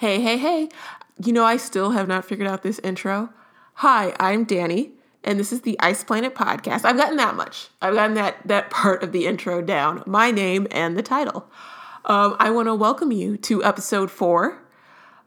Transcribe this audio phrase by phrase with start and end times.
[0.00, 0.68] Hey, hey, hey.
[1.24, 3.30] You know, I still have not figured out this intro.
[3.74, 4.92] Hi, I'm Danny,
[5.24, 6.84] and this is the Ice Planet podcast.
[6.84, 7.66] I've gotten that much.
[7.82, 11.50] I've gotten that, that part of the intro down my name and the title.
[12.04, 14.62] Um, I want to welcome you to episode four.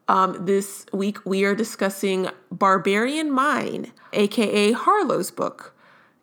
[0.07, 5.75] Um, this week, we are discussing Barbarian Mine, aka Harlow's book,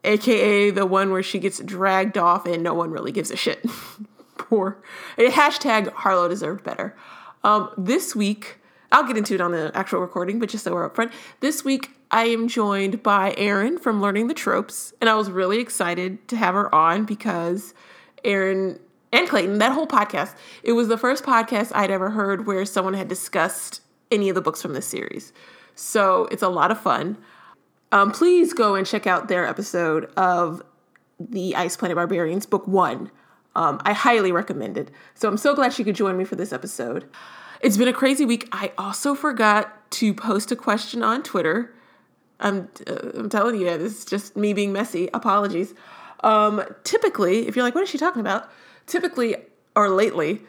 [0.05, 3.62] aka the one where she gets dragged off and no one really gives a shit.
[4.39, 4.80] Poor.
[5.19, 6.96] Hashtag Harlow deserved better.
[7.45, 8.59] Um, this week,
[8.91, 11.65] I'll get into it on the actual recording, but just so we're up front, this
[11.65, 16.27] week I am joined by Erin from Learning the Tropes, and I was really excited
[16.29, 17.74] to have her on because
[18.24, 18.80] Erin
[19.12, 22.95] and Clayton, that whole podcast, it was the first podcast I'd ever heard where someone
[22.95, 25.32] had discussed any of the books from this series.
[25.74, 27.18] So it's a lot of fun.
[27.93, 30.62] Um, please go and check out their episode of
[31.18, 33.10] the Ice Planet Barbarians, book one.
[33.55, 34.91] Um, I highly recommend it.
[35.15, 37.09] So I'm so glad she could join me for this episode.
[37.61, 38.48] It's been a crazy week.
[38.52, 41.74] I also forgot to post a question on Twitter.
[42.41, 45.09] I'm, uh, I'm telling you, this is just me being messy.
[45.13, 45.74] Apologies.
[46.23, 48.49] Um, typically, if you're like, what is she talking about?
[48.87, 49.37] Typically,
[49.74, 50.43] or lately,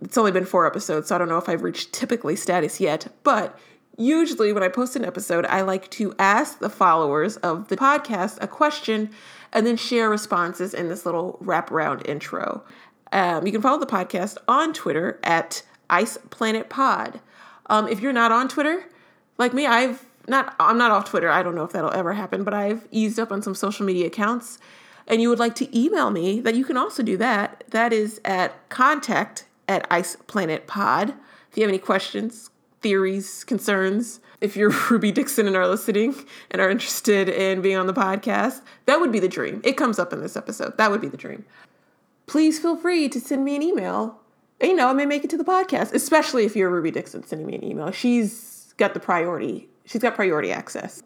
[0.00, 3.08] it's only been four episodes, so I don't know if I've reached typically status yet,
[3.24, 3.58] but
[3.96, 8.38] usually when I post an episode, I like to ask the followers of the podcast
[8.40, 9.10] a question
[9.52, 12.64] and then share responses in this little wraparound intro.
[13.12, 17.20] Um, you can follow the podcast on Twitter at Ice Planet Pod.
[17.66, 18.84] Um, if you're not on Twitter,
[19.38, 21.30] like me, I've not I'm not off Twitter.
[21.30, 24.06] I don't know if that'll ever happen, but I've eased up on some social media
[24.06, 24.58] accounts.
[25.06, 27.64] And you would like to email me, that you can also do that.
[27.70, 31.14] That is at contact at Ice Planet Pod.
[31.50, 32.50] If you have any questions,
[32.82, 36.14] theories, concerns, if you're Ruby Dixon and are listening
[36.50, 39.60] and are interested in being on the podcast, that would be the dream.
[39.64, 40.76] It comes up in this episode.
[40.78, 41.44] That would be the dream.
[42.26, 44.20] Please feel free to send me an email
[44.60, 47.46] you know, I may make it to the podcast, especially if you're Ruby Dixon sending
[47.46, 47.92] me an email.
[47.92, 49.68] She's got the priority.
[49.84, 51.02] She's got priority access.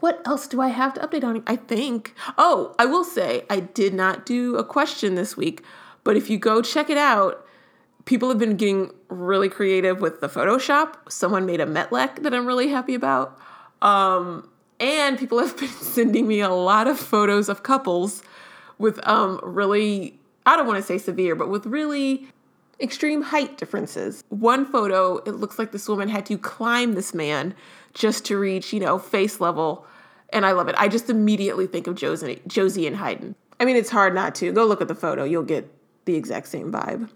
[0.00, 1.42] What else do I have to update on?
[1.46, 2.14] I think.
[2.36, 5.62] Oh, I will say I did not do a question this week,
[6.02, 7.46] but if you go check it out,
[8.04, 10.96] people have been getting really creative with the Photoshop.
[11.08, 13.38] Someone made a Metlak that I'm really happy about.
[13.82, 14.48] Um,
[14.80, 18.22] and people have been sending me a lot of photos of couples
[18.78, 22.28] with um, really, I don't want to say severe, but with really
[22.80, 24.24] extreme height differences.
[24.28, 27.54] One photo, it looks like this woman had to climb this man
[27.92, 29.86] just to reach, you know, face level.
[30.30, 30.74] And I love it.
[30.76, 33.34] I just immediately think of Josie, Josie and Haeden.
[33.60, 34.52] I mean, it's hard not to.
[34.52, 35.70] Go look at the photo, you'll get
[36.04, 37.08] the exact same vibe.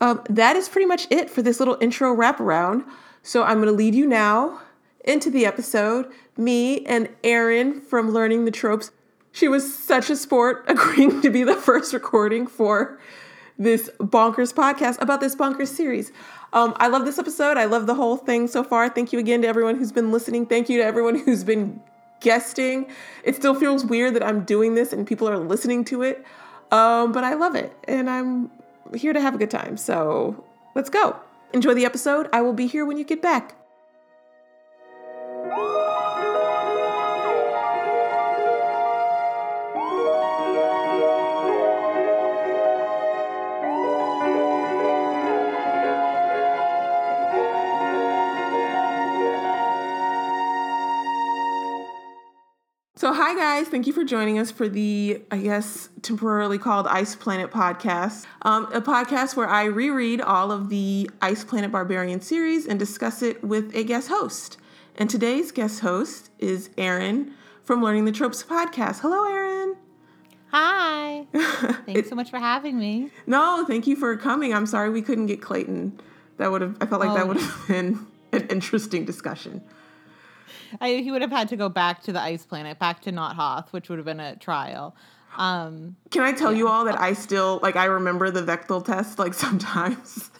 [0.00, 2.84] Um, that is pretty much it for this little intro wraparound.
[3.22, 4.60] So I'm going to lead you now
[5.04, 6.10] into the episode.
[6.36, 8.92] Me and Erin from Learning the Tropes.
[9.32, 12.98] She was such a sport agreeing to be the first recording for
[13.58, 16.12] this bonkers podcast about this bonkers series.
[16.52, 17.58] Um, I love this episode.
[17.58, 18.88] I love the whole thing so far.
[18.88, 20.46] Thank you again to everyone who's been listening.
[20.46, 21.80] Thank you to everyone who's been
[22.20, 22.90] guesting.
[23.22, 26.24] It still feels weird that I'm doing this and people are listening to it,
[26.70, 28.50] um, but I love it and I'm
[28.94, 29.76] here to have a good time.
[29.76, 31.16] So let's go.
[31.52, 32.28] Enjoy the episode.
[32.32, 33.56] I will be here when you get back.
[53.10, 57.16] So, hi guys, thank you for joining us for the, I guess, temporarily called Ice
[57.16, 62.66] Planet podcast, um, a podcast where I reread all of the Ice Planet Barbarian series
[62.66, 64.58] and discuss it with a guest host.
[64.94, 67.34] And today's guest host is Erin
[67.64, 69.00] from Learning the Tropes podcast.
[69.00, 69.74] Hello, Erin.
[70.52, 71.26] Hi.
[71.86, 73.10] Thanks so much for having me.
[73.26, 74.54] No, thank you for coming.
[74.54, 76.00] I'm sorry we couldn't get Clayton.
[76.36, 79.64] That would have, I felt like oh, that would have been an interesting discussion.
[80.80, 83.36] I, he would have had to go back to the ice planet, back to Not
[83.36, 84.94] Hoth, which would have been a trial.
[85.36, 86.58] Um, Can I tell yeah.
[86.58, 87.76] you all that I still like?
[87.76, 89.18] I remember the Bechdel test.
[89.18, 90.30] Like sometimes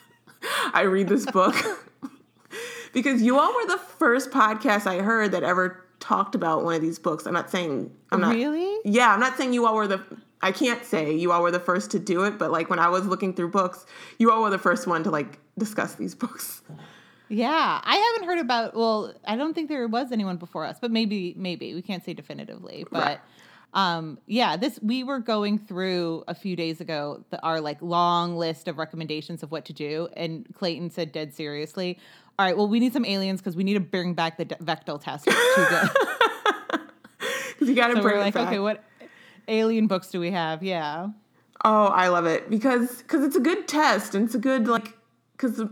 [0.72, 1.54] I read this book
[2.92, 6.82] because you all were the first podcast I heard that ever talked about one of
[6.82, 7.26] these books.
[7.26, 8.78] I'm not saying I'm not really.
[8.84, 10.02] Yeah, I'm not saying you all were the.
[10.42, 12.88] I can't say you all were the first to do it, but like when I
[12.88, 13.84] was looking through books,
[14.18, 16.62] you all were the first one to like discuss these books.
[17.30, 18.74] Yeah, I haven't heard about.
[18.74, 22.12] Well, I don't think there was anyone before us, but maybe, maybe we can't say
[22.12, 22.84] definitively.
[22.90, 23.20] But right.
[23.72, 28.36] um, yeah, this we were going through a few days ago the, our like long
[28.36, 32.00] list of recommendations of what to do, and Clayton said dead seriously,
[32.36, 35.00] "All right, well, we need some aliens because we need to bring back the Bechdel
[35.00, 35.88] test Because
[37.60, 38.48] you got to so bring we're like, back.
[38.48, 38.82] okay, what
[39.46, 40.64] alien books do we have?
[40.64, 41.10] Yeah.
[41.64, 44.96] Oh, I love it because because it's a good test and it's a good like
[45.36, 45.62] because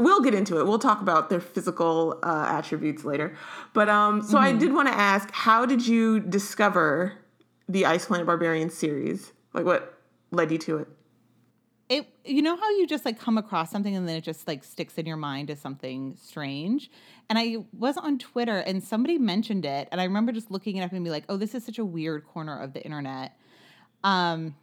[0.00, 0.66] we'll get into it.
[0.66, 3.36] We'll talk about their physical uh, attributes later.
[3.72, 7.12] But um, so I did want to ask, how did you discover
[7.68, 9.32] the Ice Planet Barbarian series?
[9.52, 9.98] Like, what
[10.30, 10.88] led you to it?
[11.90, 14.64] it you know how you just like come across something and then it just like
[14.64, 16.90] sticks in your mind as something strange
[17.28, 20.82] and i was on twitter and somebody mentioned it and i remember just looking it
[20.82, 23.36] up and be like oh this is such a weird corner of the internet
[24.04, 24.54] um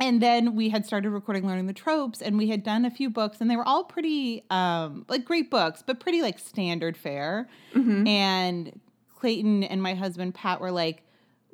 [0.00, 3.10] and then we had started recording learning the tropes and we had done a few
[3.10, 7.48] books and they were all pretty um like great books but pretty like standard fare
[8.06, 8.80] and
[9.14, 11.02] clayton and my husband pat were like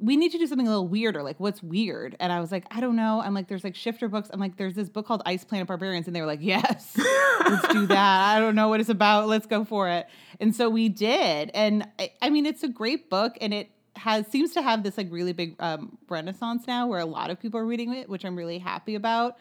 [0.00, 1.22] we need to do something a little weirder.
[1.22, 2.16] Like, what's weird?
[2.20, 3.20] And I was like, I don't know.
[3.20, 4.30] I'm like, there's like shifter books.
[4.32, 6.06] I'm like, there's this book called Ice Planet Barbarians.
[6.06, 6.96] And they were like, yes,
[7.40, 8.36] let's do that.
[8.36, 9.26] I don't know what it's about.
[9.26, 10.06] Let's go for it.
[10.40, 11.50] And so we did.
[11.52, 14.96] And I, I mean, it's a great book and it has seems to have this
[14.96, 18.24] like really big um, renaissance now where a lot of people are reading it, which
[18.24, 19.38] I'm really happy about.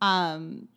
[0.00, 0.68] Um,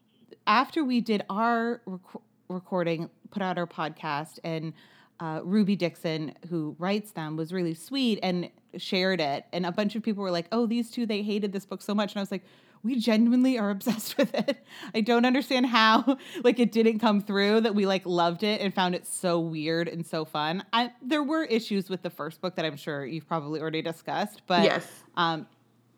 [0.48, 4.74] after we did our rec- recording, put out our podcast, and
[5.20, 9.46] uh, Ruby Dixon, who writes them, was really sweet and shared it.
[9.54, 11.94] And a bunch of people were like, "Oh, these two, they hated this book so
[11.96, 12.44] much," and I was like.
[12.82, 14.58] We genuinely are obsessed with it.
[14.96, 18.74] I don't understand how like it didn't come through that we like loved it and
[18.74, 20.64] found it so weird and so fun.
[20.72, 24.44] I, there were issues with the first book that I'm sure you've probably already discussed,
[24.48, 24.88] but Yes.
[25.18, 25.46] um,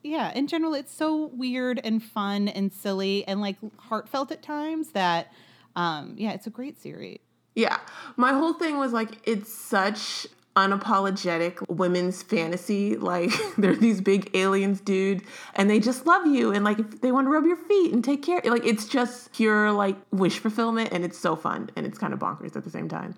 [0.01, 4.93] yeah, in general, it's so weird and fun and silly and like heartfelt at times
[4.93, 5.31] that,
[5.75, 7.19] um, yeah, it's a great series.
[7.53, 7.77] Yeah.
[8.17, 12.97] My whole thing was like, it's such unapologetic women's fantasy.
[12.97, 15.23] Like, they're these big aliens, dude,
[15.55, 16.51] and they just love you.
[16.51, 19.31] And like, if they want to rub your feet and take care, like, it's just
[19.33, 20.89] pure like wish fulfillment.
[20.91, 21.69] And it's so fun.
[21.75, 23.15] And it's kind of bonkers at the same time.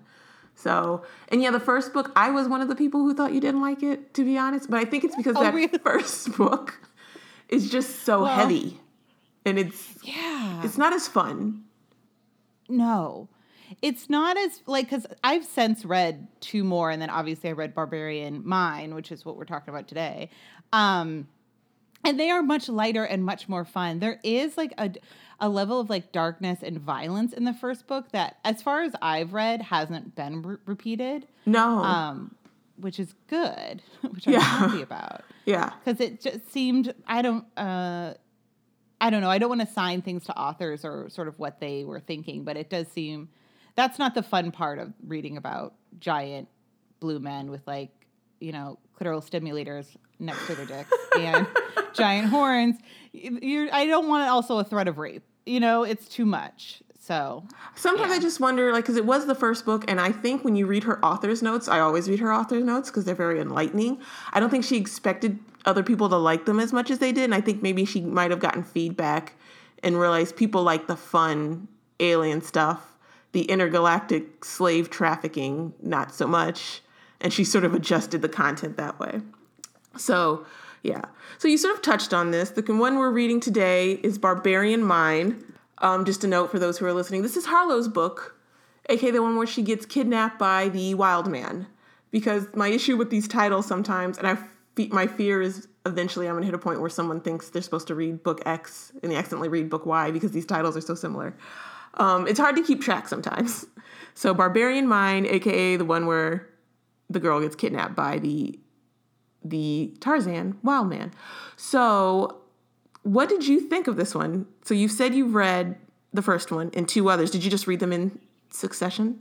[0.56, 3.40] So, and yeah, the first book, I was one of the people who thought you
[3.40, 4.70] didn't like it, to be honest.
[4.70, 5.78] But I think it's because Oh, that really?
[5.78, 6.78] first book
[7.48, 8.80] is just so Well- heavy.
[9.46, 10.62] And it's Yeah.
[10.64, 11.64] it's not as fun.
[12.68, 13.28] No,
[13.82, 17.74] it's not as like because I've since read two more, and then obviously I read
[17.74, 20.30] Barbarian Mine, which is what we're talking about today.
[20.72, 21.28] Um,
[22.04, 23.98] and they are much lighter and much more fun.
[23.98, 24.90] There is like a
[25.40, 28.92] a level of like darkness and violence in the first book that, as far as
[29.02, 31.26] I've read, hasn't been re- repeated.
[31.46, 31.78] No.
[31.78, 32.34] um,
[32.76, 35.70] which is good, which I'm happy about yeah.
[35.84, 38.14] because it just seemed I don't uh,
[39.00, 41.60] I don't know I don't want to assign things to authors or sort of what
[41.60, 43.28] they were thinking, but it does seem
[43.76, 46.48] that's not the fun part of reading about giant
[47.00, 47.90] blue men with like
[48.40, 51.46] you know clitoral stimulators next to their dicks and
[51.92, 52.76] giant horns.
[53.12, 55.24] You're, I don't want also a threat of rape.
[55.46, 56.82] You know, it's too much.
[56.98, 57.44] So
[57.74, 60.56] Sometimes I just wonder, like, because it was the first book, and I think when
[60.56, 64.00] you read her author's notes, I always read her author's notes because they're very enlightening.
[64.32, 67.24] I don't think she expected other people to like them as much as they did,
[67.24, 69.34] and I think maybe she might have gotten feedback
[69.82, 71.68] and realized people like the fun
[72.00, 72.93] alien stuff,
[73.34, 76.80] the intergalactic slave trafficking, not so much,
[77.20, 79.20] and she sort of adjusted the content that way.
[79.96, 80.46] So,
[80.84, 81.02] yeah.
[81.38, 82.50] So you sort of touched on this.
[82.50, 85.44] The one we're reading today is Barbarian Mine.
[85.78, 87.22] Um, just a note for those who are listening.
[87.22, 88.38] This is Harlow's book,
[88.88, 91.66] aka the one where she gets kidnapped by the wild man.
[92.12, 94.38] Because my issue with these titles sometimes, and I
[94.90, 97.96] my fear is eventually I'm gonna hit a point where someone thinks they're supposed to
[97.96, 101.34] read book X and they accidentally read book Y because these titles are so similar.
[101.94, 103.66] Um, it's hard to keep track sometimes.
[104.16, 106.48] So Barbarian Mine, aka the one where
[107.10, 108.56] the girl gets kidnapped by the
[109.44, 111.12] the Tarzan wild man.
[111.56, 112.40] So,
[113.02, 114.46] what did you think of this one?
[114.62, 115.76] So you said you've read
[116.12, 117.30] the first one and two others.
[117.30, 118.18] Did you just read them in
[118.50, 119.20] succession?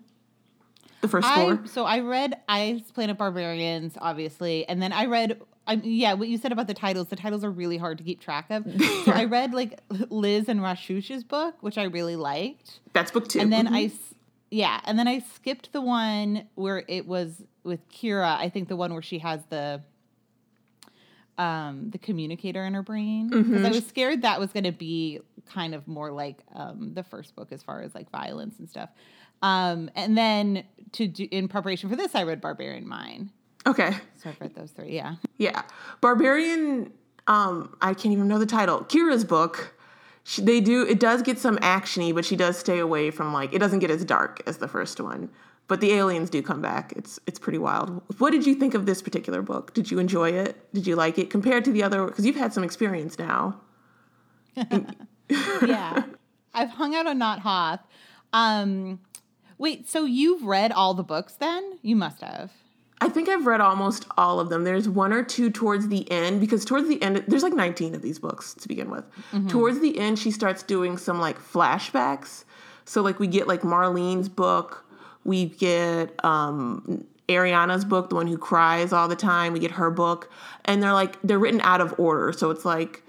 [1.01, 1.67] The first I four.
[1.67, 5.41] so I read Ice Planet Barbarians, obviously, and then I read.
[5.65, 7.07] I, yeah, what you said about the titles.
[7.07, 8.65] The titles are really hard to keep track of.
[9.05, 9.79] So I read like
[10.09, 13.39] Liz and Raahosh's book, which I really liked, That's book two.
[13.39, 13.73] and then Mhm.
[13.75, 13.91] I,
[14.51, 18.37] yeah, and then I skipped the one where it was with Kira.
[18.37, 19.81] I think the one where she has the,
[21.37, 23.29] um, the communicator in her brain.
[23.29, 27.03] Because I was scared that was going to be kind of more like um the
[27.03, 28.89] first book as far as like violence and stuff.
[29.41, 33.31] Um, and then to do in preparation for this, I read Barbarian Mine.
[33.67, 33.95] Okay.
[34.17, 34.95] So I've read those three.
[34.95, 35.15] Yeah.
[35.37, 35.63] Yeah.
[36.01, 36.91] Barbarian,
[37.27, 38.81] um, I can't even know the title.
[38.85, 39.75] Kira's book.
[40.25, 43.53] She, they do it does get some actiony, but she does stay away from like
[43.53, 45.29] it doesn't get as dark as the first one.
[45.67, 46.93] But the aliens do come back.
[46.95, 48.01] It's it's pretty wild.
[48.19, 49.73] What did you think of this particular book?
[49.73, 50.73] Did you enjoy it?
[50.73, 52.05] Did you like it compared to the other?
[52.05, 53.59] Because you've had some experience now.
[54.55, 56.03] yeah.
[56.53, 57.79] I've hung out on Not Hoth.
[58.31, 58.99] Um,
[59.57, 61.79] wait, so you've read all the books then?
[61.81, 62.51] You must have.
[63.01, 64.63] I think I've read almost all of them.
[64.63, 68.01] There's one or two towards the end because towards the end, there's like 19 of
[68.01, 69.03] these books to begin with.
[69.49, 72.45] Towards the end, she starts doing some like flashbacks,
[72.85, 74.85] So like we get like Marlene's book,
[75.25, 79.53] we get um Ariana's book, the one who cries all the time.
[79.53, 80.29] We get her book,
[80.65, 82.31] and they're like they're written out of order.
[82.33, 83.03] So it's like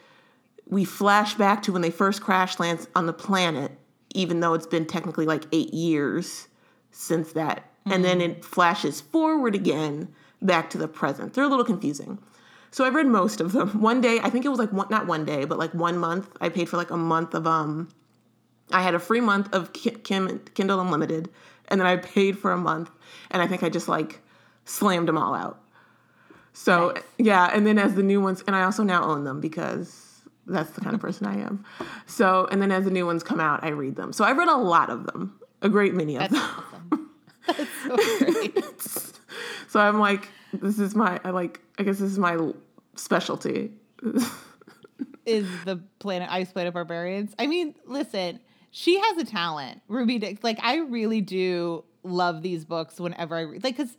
[0.68, 3.72] we flash back to when they first crash lands on the planet,
[4.14, 6.48] even though it's been technically like eight years
[6.90, 10.08] since that, and then it flashes forward again
[10.40, 11.34] back to the present.
[11.34, 12.18] They're a little confusing.
[12.70, 13.80] So I've read most of them.
[13.80, 16.28] One day, I think it was like one, not one day, but like one month.
[16.40, 17.88] I paid for like a month of um.
[18.72, 21.28] I had a free month of Kim Kindle Unlimited,
[21.68, 22.90] and then I paid for a month,
[23.30, 24.20] and I think I just like
[24.64, 25.60] slammed them all out.
[26.52, 27.02] So Nice.
[27.18, 30.70] yeah, and then as the new ones, and I also now own them because that's
[30.70, 31.64] the kind of person I am.
[32.06, 34.12] So and then as the new ones come out, I read them.
[34.12, 36.42] So I've read a lot of them, a great many of That's them.
[36.90, 37.10] awesome.
[37.56, 38.64] That's so great.
[39.68, 42.52] So I'm like, this is my, I like, I guess this is my
[42.94, 43.72] specialty.
[45.26, 47.34] is the planet Ice Planet Barbarians.
[47.40, 48.38] I mean, listen,
[48.70, 50.44] she has a talent, Ruby Dix.
[50.44, 53.64] Like, I really do love these books whenever I read.
[53.64, 53.96] Like, because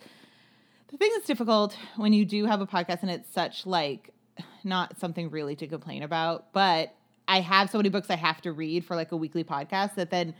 [0.90, 4.12] the thing that's difficult when you do have a podcast and it's such like
[4.64, 6.96] not something really to complain about, but
[7.28, 10.12] I have so many books I have to read for like a weekly podcast that
[10.12, 10.36] then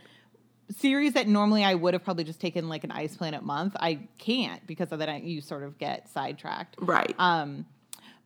[0.70, 4.00] series that normally I would have probably just taken like an Ice Planet month, I
[4.18, 6.76] can't because of that you sort of get sidetracked.
[6.80, 7.14] right.
[7.18, 7.66] Um,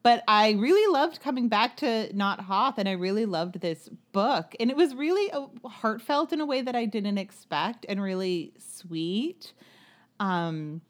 [0.03, 4.55] but I really loved coming back to Not Hoth, and I really loved this book,
[4.59, 8.55] and it was really uh, heartfelt in a way that I didn't expect, and really
[8.59, 9.53] sweet,
[10.19, 10.81] um,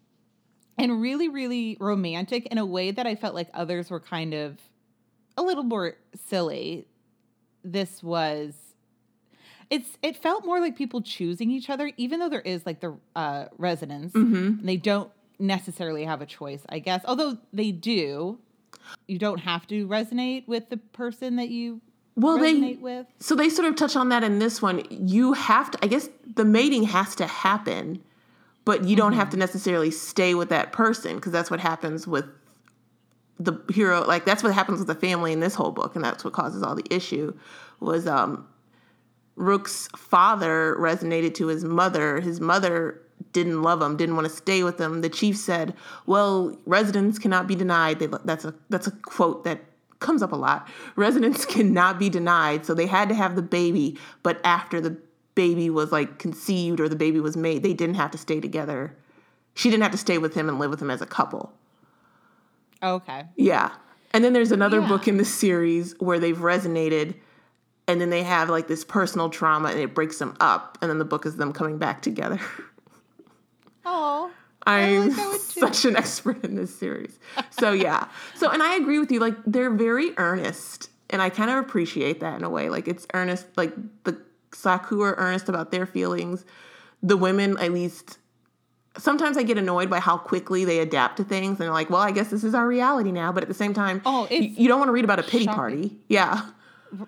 [0.79, 4.59] and really, really romantic in a way that I felt like others were kind of
[5.37, 6.87] a little more silly.
[7.65, 8.55] This was.
[9.71, 12.97] It's it felt more like people choosing each other, even though there is like the
[13.17, 14.13] uh, resonance.
[14.13, 14.67] mm-hmm.
[14.67, 17.03] They don't necessarily have a choice, I guess.
[17.07, 18.39] Although they do.
[19.07, 21.81] You don't have to resonate with the person that you
[22.17, 23.07] Well, they, with.
[23.21, 24.83] so they sort of touch on that in this one.
[24.91, 28.03] You have to, I guess the mating has to happen,
[28.65, 32.25] but you don't have to necessarily stay with that person because that's what happens with
[33.39, 34.05] the hero.
[34.05, 36.63] Like that's what happens with the family in this whole book, and that's what causes
[36.63, 37.33] all the issue.
[37.81, 38.47] Was um,
[39.41, 42.21] Rukh's father resonated to his mother.
[42.21, 43.01] His mother
[43.33, 45.01] didn't love him, didn't want to stay with him.
[45.01, 45.75] The chief said,
[46.07, 49.61] "Well, resonance cannot be denied." They, that's a that's a quote that
[49.99, 50.69] comes up a lot.
[50.95, 53.99] Resonance cannot be denied, so they had to have the baby.
[54.23, 54.97] But after the
[55.35, 58.95] baby was like conceived or the baby was made, they didn't have to stay together.
[59.55, 61.53] She didn't have to stay with him and live with him as a couple.
[62.83, 63.25] Okay.
[63.37, 63.71] Yeah.
[64.13, 64.89] And then there's another Yeah.
[64.89, 67.15] book in the series where they've resonated
[67.91, 70.99] and then they have like this personal trauma and it breaks them up and then
[70.99, 72.41] the book is them coming back together.
[73.85, 74.31] Oh.
[74.67, 75.39] I'm like that one too.
[75.61, 77.19] such an expert in this series.
[77.51, 78.09] So yeah.
[78.37, 82.21] So and I agree with you like they're very earnest and I kind of appreciate
[82.21, 82.69] that in a way.
[82.69, 83.73] Like it's earnest like
[84.05, 84.21] the
[84.53, 86.45] sa-khui are earnest about their feelings.
[87.03, 88.19] The women at least
[88.99, 92.03] sometimes I get annoyed by how quickly they adapt to things and they're like, well,
[92.03, 93.33] I guess this is our reality now.
[93.33, 95.23] But at the same time, Oh, y- it's you don't want to read about a
[95.23, 95.57] pity shocking.
[95.57, 95.97] party.
[96.09, 96.43] Yeah.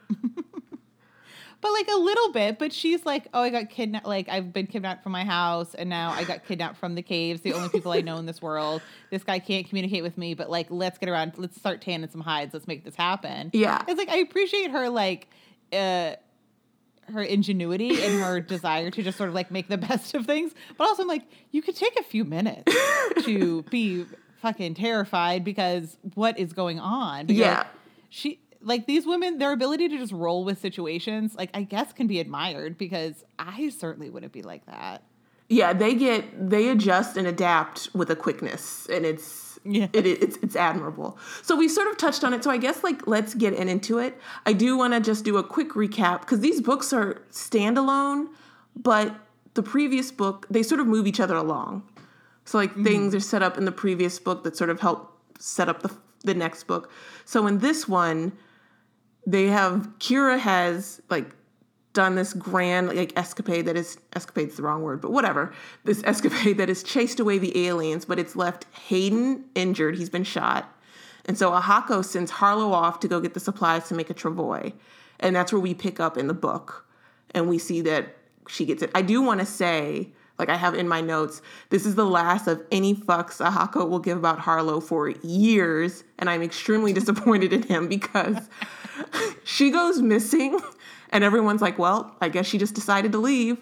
[1.63, 4.05] But like a little bit, but she's like, "Oh, I got kidnapped.
[4.07, 7.41] Like I've been kidnapped from my house, and now I got kidnapped from the caves.
[7.41, 8.83] The only people I know in this world.
[9.11, 11.35] This guy can't communicate with me, but like, let's get around.
[11.39, 12.53] Let's start tanning some hides.
[12.53, 13.51] Let's make this happen.
[13.55, 13.81] Yeah.
[13.89, 15.29] It's like I appreciate her like,
[15.73, 16.17] uh,
[17.13, 20.53] her ingenuity and her desire to just sort of like make the best of things.
[20.77, 22.73] But also, I'm like, you could take a few minutes
[23.25, 24.05] to be
[24.41, 27.27] fucking terrified because what is going on?
[27.27, 27.67] Because Yeah.
[28.11, 32.07] she like these women their ability to just roll with situations like i guess can
[32.07, 35.03] be admired because i certainly wouldn't be like that
[35.49, 39.89] Yeah, they get they adjust and adapt with a quickness, and it's Yeah.
[39.93, 41.19] it, it's it's admirable.
[41.43, 42.43] So we sort of touched on it.
[42.43, 44.13] So I guess like let's get in into it.
[44.47, 48.29] I do want to just do a quick recap because these books are standalone,
[48.75, 49.15] but
[49.55, 51.83] the previous book they sort of move each other along.
[52.45, 52.85] So like mm-hmm.
[52.85, 55.01] things are set up in the previous book that sort of help
[55.39, 55.91] set up the
[56.25, 56.91] the next book.
[57.27, 58.33] So in this one,
[59.27, 61.35] they have Kira has like
[61.93, 65.53] done this grand like escapade that is escapade's the wrong word, but whatever.
[65.85, 69.97] This escapade that has chased away the aliens, but it's left Haeden injured.
[69.97, 70.73] He's been shot.
[71.25, 74.73] And so Aehako sends Harlow off to go get the supplies to make a travois.
[75.21, 76.85] And that's where we pick up in the book.
[77.31, 78.17] And we see that
[78.49, 78.91] she gets it.
[78.95, 80.09] I do want to say,
[80.43, 84.01] like I have in my notes, this is the last of any fucks Aehako will
[84.01, 86.03] give about Harlow for years.
[86.19, 88.49] And I'm extremely disappointed in him because
[89.45, 90.59] she goes missing
[91.11, 93.57] and everyone's like, well, I guess she just decided to leave.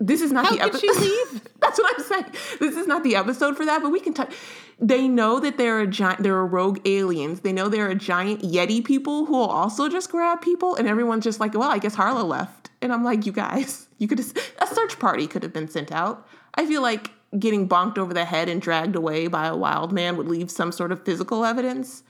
[0.00, 0.80] This is not How the episode.
[0.80, 1.48] she leave?
[1.60, 2.34] That's what I'm saying.
[2.58, 4.34] This is not the episode for that, but we can touch.
[4.80, 7.40] They know that there are giant, there are rogue aliens.
[7.40, 11.24] They know there are giant Yeti people who will also just grab people, and everyone's
[11.24, 12.65] just like, well, I guess Harlow left.
[12.82, 16.26] And I'm like, you guys, you could a search party could have been sent out.
[16.54, 20.16] I feel like getting bonked over the head and dragged away by a wild man
[20.16, 22.02] would leave some sort of physical evidence.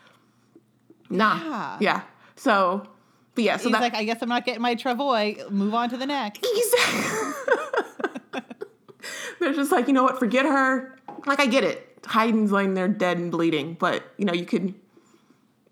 [1.11, 1.39] Nah.
[1.39, 1.79] Yeah.
[1.81, 2.03] Yeah.
[2.37, 2.87] So,
[3.35, 5.51] but yeah, so He's that, like, I guess I'm not getting my travois.
[5.51, 6.41] Move on to the next.
[9.41, 10.99] They're just like, you know what, forget her.
[11.27, 11.83] Like, I get it.
[12.09, 14.75] Haeden's laying there dead and bleeding, but you know, you can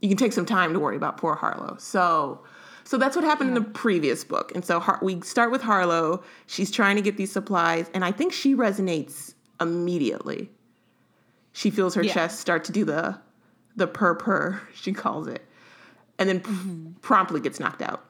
[0.01, 1.77] you can take some time to worry about poor Harlow.
[1.79, 2.43] So
[2.85, 4.53] so that's what happened in the previous book.
[4.55, 6.23] And so Har- we start with Harlow.
[6.47, 10.50] She's trying to get these supplies, and I think she resonates immediately.
[11.53, 12.12] She feels her Yeah.
[12.12, 13.19] chest start to do the
[13.76, 15.45] the purr purr, she calls it,
[16.19, 16.93] and then Mm-hmm.
[17.03, 18.05] promptly gets knocked out.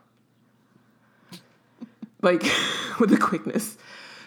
[2.23, 2.43] like
[3.00, 3.76] with the quickness.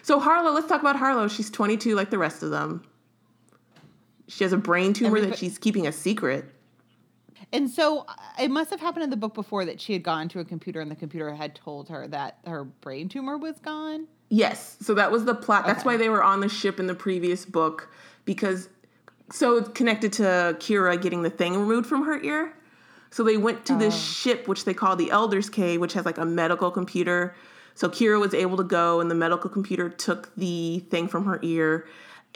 [0.02, 1.28] So Harlow, let's talk about Harlow.
[1.28, 2.82] She's 22 like the rest of them.
[4.28, 6.44] She has a brain tumor that she's keeping a secret.
[7.52, 10.28] And so uh, it must have happened in the book before that she had gone
[10.30, 14.06] to a computer and the computer had told her that her brain tumor was gone.
[14.28, 14.76] Yes.
[14.80, 15.64] So that was the plot.
[15.66, 15.86] That's Okay.
[15.86, 17.88] why they were on the ship in the previous book
[18.24, 18.68] because
[19.30, 22.54] so it's connected to Kira getting the thing removed from her ear.
[23.10, 26.18] So they went to this ship which they call the Elder's Cave, which has like
[26.18, 27.34] a medical computer.
[27.74, 31.38] So Kira was able to go and the medical computer took the thing from her
[31.42, 31.86] ear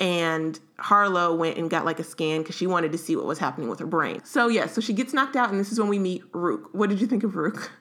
[0.03, 3.39] and Harlow went and got like a scan because she wanted to see what was
[3.39, 4.21] happening with her brain.
[4.25, 6.71] So yeah, so she gets knocked out and this is when we meet Rukh.
[6.73, 7.71] What did you think of Rukh?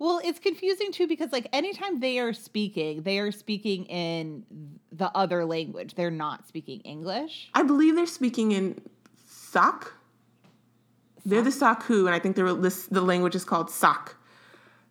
[0.00, 4.44] Well, it's confusing too because like anytime they are speaking, they are speaking in
[4.92, 5.96] the other language.
[5.96, 7.50] They're not speaking English.
[7.52, 8.80] I believe they're speaking in
[9.26, 9.92] Sak.
[11.26, 14.14] They're the sa-khui, and I think they're, the language is called Sak.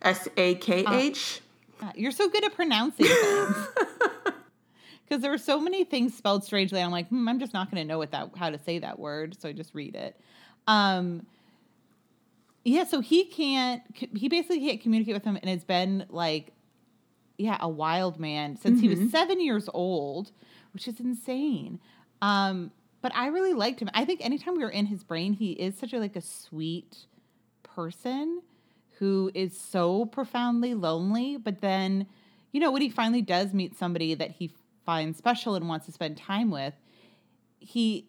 [0.01, 1.39] S A K H.
[1.81, 3.67] Uh, You're so good at pronouncing things.
[5.07, 6.81] Because there were so many things spelled strangely.
[6.81, 8.99] I'm like, hmm, I'm just not going to know what that how to say that
[8.99, 10.19] word, so I just read it.
[10.67, 11.25] Um,
[12.65, 13.81] yeah, so he can't.
[13.93, 16.51] He basically can't communicate with him, and it's been like,
[17.37, 20.31] yeah, a wild man since he was seven years old,
[20.73, 21.79] which is insane.
[22.21, 23.89] Um, but I really liked him.
[23.93, 27.05] I think anytime we were in his brain, he is such a like a sweet
[27.63, 28.41] person
[28.99, 32.07] who is so profoundly lonely, but then,
[32.51, 34.51] you know, when he finally does meet somebody that he
[34.87, 36.73] finds special and wants to spend time with,
[37.59, 38.07] he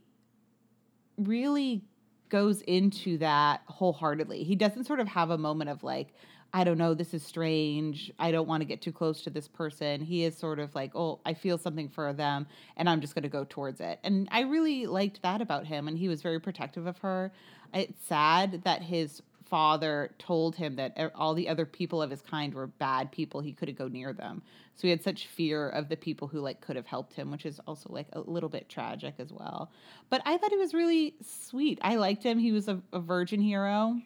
[1.19, 1.83] really
[2.29, 4.45] goes into that wholeheartedly.
[4.45, 6.15] He doesn't sort of have a moment of like,
[6.53, 8.13] I don't know, this is strange.
[8.21, 10.01] I don't want to get too close to this person.
[10.01, 13.25] He is sort of like, oh, I feel something for them and I'm just going
[13.25, 13.99] to go towards it.
[14.05, 15.89] And I really liked that about him.
[15.89, 17.33] And he was very protective of her.
[17.75, 22.55] It's sad that his father told him that all the other people of his kind
[22.55, 23.41] were bad people.
[23.41, 24.43] He couldn't go near them.
[24.75, 27.45] So he had such fear of the people who like could have helped him, which
[27.47, 29.71] is also like a little bit tragic as well.
[30.11, 31.79] But I thought he was really sweet.
[31.83, 32.39] I liked him.
[32.39, 34.01] He was a, a virgin hero.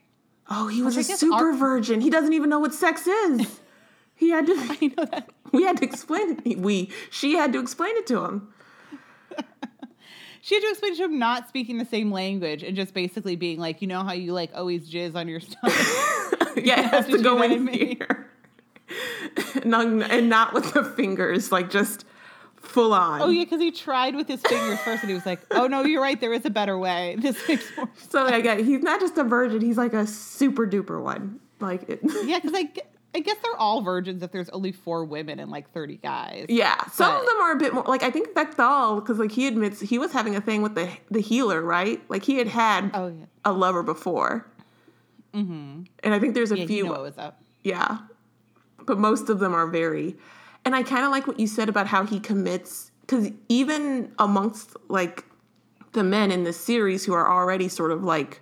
[0.51, 2.01] Oh, he was Which a super our- virgin.
[2.01, 3.61] He doesn't even know what sex is.
[4.15, 4.53] He had to.
[4.57, 5.31] I know that.
[5.53, 6.59] We had to explain it.
[6.59, 6.91] We.
[7.11, 8.53] She had to explain it to him.
[10.45, 13.61] She had to explain to him not speaking the same language and just basically being
[13.61, 15.73] like, you know how you like always jizz on your stomach.
[16.57, 18.29] yeah, it has to to go in here.
[19.65, 22.05] not, and not with the fingers, like just
[22.57, 23.23] full on.
[23.23, 25.85] oh yeah, because he tried with his fingers first and he was like, oh no,
[25.85, 26.21] you're right.
[26.21, 27.17] There is a better way.
[27.21, 27.89] This makes more.
[28.11, 31.39] So like, he's not just a virgin; he's like a super duper one.
[31.61, 32.81] Like, it, Yeah, because gu-
[33.15, 36.47] I guess they're all virgins if there's only four women and like 30 guys.
[36.49, 36.83] yeah.
[36.87, 39.81] Some of them are a bit more like I think Vektal because like he admits
[39.81, 42.01] he was having a thing with the the healer, right?
[42.09, 43.25] Like he had had Oh yeah.
[43.45, 44.47] a lover before,
[45.35, 45.83] Mm-hmm.
[46.03, 46.77] and I think there's a Yeah, few.
[46.77, 47.43] you know what was up.
[47.63, 47.99] Yeah.
[48.85, 50.17] But most of them are very.
[50.65, 54.77] And I kind of like what you said about how he commits cuz even amongst
[54.89, 55.25] like
[55.93, 58.41] the men in this series who are already sort of like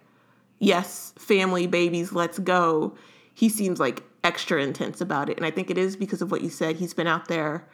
[0.59, 2.95] yes, family, babies, let's go.
[3.35, 5.37] He seems like extra intense about it.
[5.37, 6.77] And I think it is because of what you said.
[6.77, 7.67] He's been out there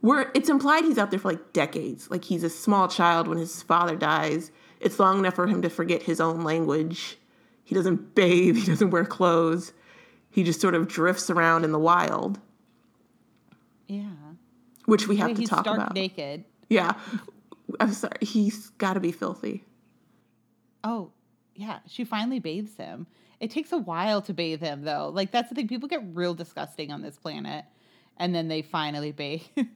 [0.00, 2.10] where it's implied he's out there for like decades.
[2.10, 4.50] Like he's a small child when his father dies.
[4.80, 7.16] It's long enough for him to forget his own language.
[7.64, 9.72] He doesn't bathe, he doesn't wear clothes.
[10.30, 12.38] He just sort of drifts around in the wild,
[13.88, 14.10] Yeah.
[14.84, 15.94] which we have Yeah, to he's talk about.
[15.94, 16.44] naked.
[16.68, 16.92] Yeah.
[17.80, 18.18] I'm sorry.
[18.20, 19.64] He's got to be filthy.
[20.84, 21.10] Oh,
[21.54, 21.78] yeah.
[21.86, 23.06] She finally bathes him.
[23.40, 25.10] It takes a while to bathe him, though.
[25.12, 25.68] Like, that's the thing.
[25.68, 27.64] People get real disgusting on this planet.
[28.16, 29.42] And then they finally bathe.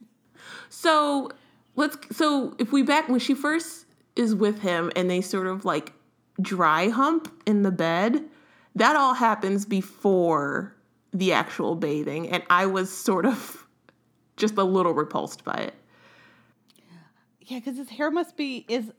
[0.69, 1.29] So
[1.75, 1.97] let's.
[2.15, 5.93] So if we back when she first is with him and they sort of like
[6.41, 8.23] dry hump in the bed,
[8.75, 10.75] that all happens before
[11.13, 13.67] the actual bathing, and I was sort of
[14.37, 15.75] just a little repulsed by it.
[17.41, 18.91] yeah, because his hair must be is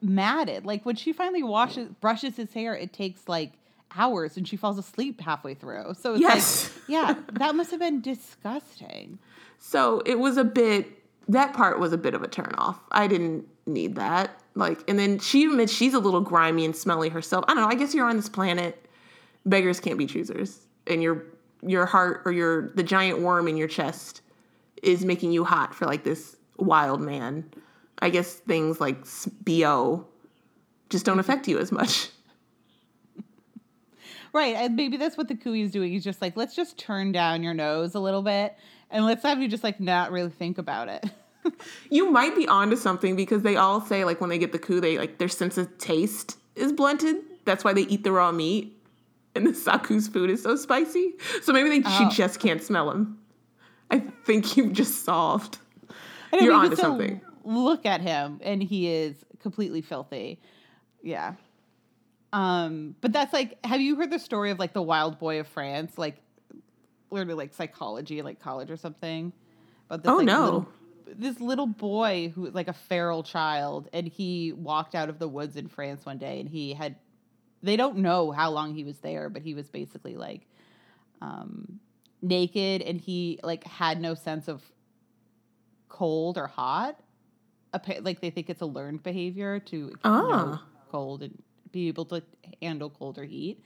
[0.00, 0.66] matted.
[0.66, 3.52] Like, when she finally washes, brushes his hair, it takes like
[3.96, 5.94] hours and she falls asleep halfway through.
[5.98, 6.70] So it's Yes.
[6.74, 9.18] like, yeah, that must have been disgusting.
[9.58, 12.76] So it was a bit that part was a bit of a turnoff.
[12.90, 14.40] I didn't need that.
[14.54, 17.44] Like and then she admits she's a little grimy and smelly herself.
[17.48, 18.86] I don't know, I guess you're on this planet.
[19.46, 20.66] Beggars can't be choosers.
[20.86, 21.24] And your
[21.62, 24.20] your heart or your the giant worm in your chest
[24.82, 27.48] is making you hot for like this wild man.
[28.00, 28.98] I guess things like
[29.44, 30.06] BO
[30.90, 31.20] just don't mm-hmm.
[31.20, 32.10] affect you as much.
[34.32, 34.54] Right.
[34.56, 35.92] And maybe that's what the khui is doing.
[35.92, 38.56] He's just like, let's just turn down your nose a little bit
[38.90, 41.04] and let's have you just like not really think about it.
[41.90, 44.80] You might be onto something because they all say like when they get the khui,
[44.80, 47.16] they like their sense of taste is blunted.
[47.44, 48.80] That's why they eat the raw meat,
[49.34, 51.14] and the sa-khui's food is so spicy.
[51.42, 51.98] So maybe they, Oh.
[52.10, 53.18] she just can't smell him.
[53.90, 55.58] I think you've just solved.
[56.32, 57.20] You're onto something.
[57.42, 60.38] Look at him and he is completely filthy.
[61.02, 61.34] Yeah.
[62.32, 65.46] Um, but that's like, have you heard the story of like the wild boy of
[65.48, 65.98] France?
[65.98, 66.16] Like,
[67.10, 69.32] literally like psychology, like college or something.
[69.88, 70.44] But this, Oh, like, no.
[70.44, 70.68] Little,
[71.14, 75.28] this little boy who was like a feral child, and he walked out of the
[75.28, 76.96] woods in France one day, and he had.
[77.64, 80.48] They don't know how long he was there, but he was basically like,
[81.20, 81.78] um,
[82.20, 84.62] naked, and he like had no sense of
[85.88, 86.98] cold or hot.
[88.00, 90.62] Like they think it's a learned behavior to know Ah.
[90.90, 91.40] cold and
[91.72, 92.22] be able to
[92.60, 93.62] handle cold or heat.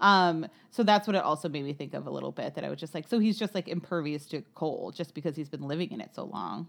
[0.00, 2.54] Um, so that's what it also made me think of a little bit.
[2.54, 5.48] That I was just like, so he's just like impervious to cold just because he's
[5.48, 6.68] been living in it so long.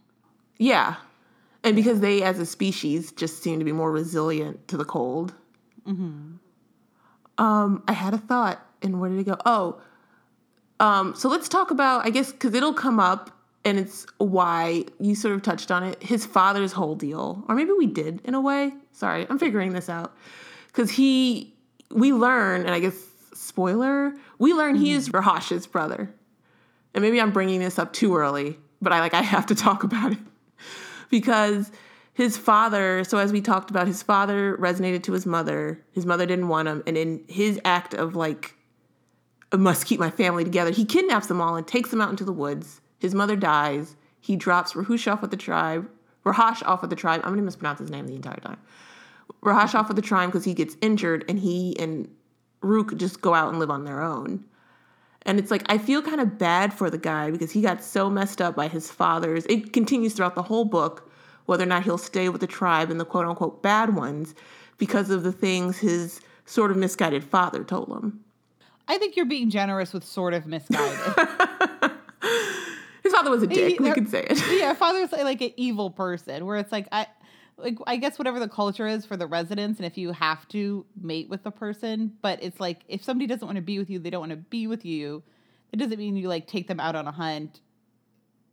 [0.58, 0.96] Yeah,
[1.64, 5.34] and because they as a species just seem to be more resilient to the cold.
[7.38, 9.38] Um, I had a thought, and where did it go?
[9.46, 9.82] Oh,
[10.80, 13.32] um, so let's talk about, I guess, because it'll come up,
[13.64, 16.02] and it's why you sort of touched on it.
[16.04, 18.74] His father's whole deal, or maybe we did in a way.
[18.92, 20.16] Sorry, I'm figuring this out
[20.72, 21.56] because he,
[21.90, 22.96] we learn, and I guess
[23.34, 24.98] spoiler, we learn he mm-hmm.
[24.98, 26.14] is Raahosh's brother,
[26.94, 29.84] and maybe I'm bringing this up too early, but I like I have to talk
[29.84, 30.20] about it.
[31.10, 31.72] Because
[32.14, 35.84] his father so as we talked about his father resonated to his mother.
[35.92, 36.84] His mother didn't want him.
[36.86, 38.54] And in his act of like
[39.52, 42.26] I must keep my family together he kidnaps them all and takes them out into
[42.26, 42.82] the woods.
[43.00, 43.96] His mother dies.
[44.20, 45.90] He drops Raahosh off with the tribe
[46.26, 47.22] Raahosh off with the tribe.
[47.24, 48.60] I'm going to mispronounce his name the entire time
[49.44, 52.08] Raahosh off with the tribe because he gets injured and he and
[52.62, 54.46] Rukh just go out and live on their own
[55.24, 58.10] and it's like I feel kind of bad for the guy because he got so
[58.10, 59.46] messed up by his father's.
[59.48, 61.12] It continues throughout the whole book
[61.46, 64.34] whether or not he'll stay with the tribe and the quote unquote bad ones
[64.78, 68.20] because of the things his sort of misguided father told him.
[68.88, 71.00] I think you're being generous with sort of misguided.
[73.04, 73.80] His father was a dick.
[73.80, 74.60] we uh, they're- could say it.
[74.60, 77.08] yeah, father's like an evil person where it's like I
[77.62, 80.86] like I guess whatever the culture is for the resonance and if you have to
[81.00, 84.00] mate with the person, but it's like if somebody doesn't want to be with you,
[84.00, 85.24] they don't want to be with you.
[85.72, 87.62] It doesn't mean you like take them out on a hunt.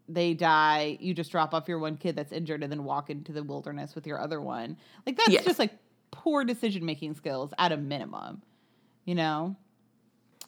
[0.08, 3.32] They die, you just drop off your one kid that's injured and then walk into
[3.32, 4.76] the wilderness with your other one.
[5.04, 5.44] Like that's Yes.
[5.44, 5.72] just like
[6.10, 8.42] poor decision making skills at a minimum.
[9.04, 9.56] You know?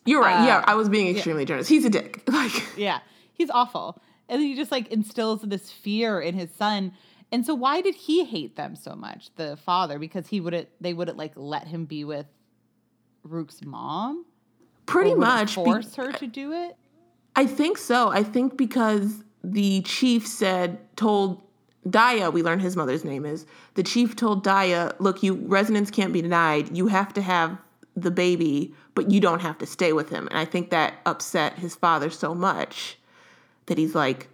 [0.07, 0.43] You're right.
[0.43, 1.69] Uh, yeah, I was being extremely generous.
[1.69, 2.23] He's a dick.
[2.29, 3.01] Like Yeah,
[3.35, 4.01] he's awful.
[4.31, 6.93] And then he just like instills this fear in his son.
[7.33, 9.99] And so why did he hate them so much, the father?
[9.99, 12.27] Because he wouldn't they wouldn't like let him be with
[13.23, 14.25] Rukh's mom?
[14.91, 16.77] pretty much be- force her to do it?
[17.37, 18.11] I think so.
[18.11, 21.43] I think because the chief said, told
[21.89, 26.13] Daya, we learned his mother's name is, the chief told Daya, look, you resonance can't
[26.13, 26.77] be denied.
[26.77, 27.57] You have to have
[27.97, 30.27] the baby, but you don't have to stay with him.
[30.29, 32.99] And I think that upset his father so much
[33.67, 34.29] that he's like,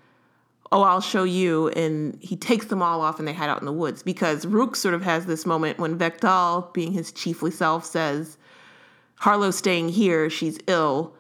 [0.73, 1.69] oh, I'll show you.
[1.69, 4.77] And he takes them all off and they hide out in the woods because Rukh
[4.77, 8.39] sort of has this moment when Vektal, being his chiefly self, says,
[9.17, 10.29] Harlow's staying here.
[10.29, 11.17] She's ill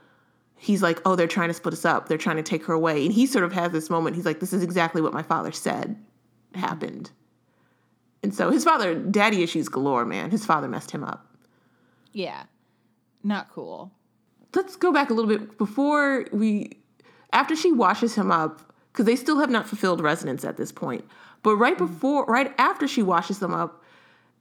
[0.56, 2.08] he's like, oh, they're trying to split us up.
[2.08, 3.04] They're trying to take her away.
[3.04, 4.16] And he sort of has this moment.
[4.16, 5.96] He's like, this is exactly what my father said
[6.54, 7.10] happened.
[8.22, 10.30] And so his father, daddy issues galore, man.
[10.30, 11.26] His father messed him up.
[12.12, 12.44] Yeah.
[13.22, 13.92] Not cool.
[14.54, 16.78] Let's go back a little bit before we,
[17.32, 21.04] after she washes him up, because they still have not fulfilled resonance at this point.
[21.42, 21.86] But right hmm.
[21.86, 23.84] before, right after she washes them up,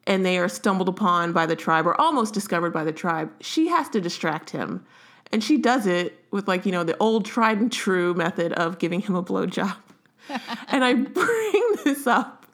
[0.07, 3.67] and they are stumbled upon by the tribe or almost discovered by the tribe, she
[3.67, 4.85] has to distract him.
[5.31, 8.77] And she does it with, like, you know, the old tried and true method of
[8.79, 9.75] giving him a blowjob.
[10.69, 12.45] and I bring this up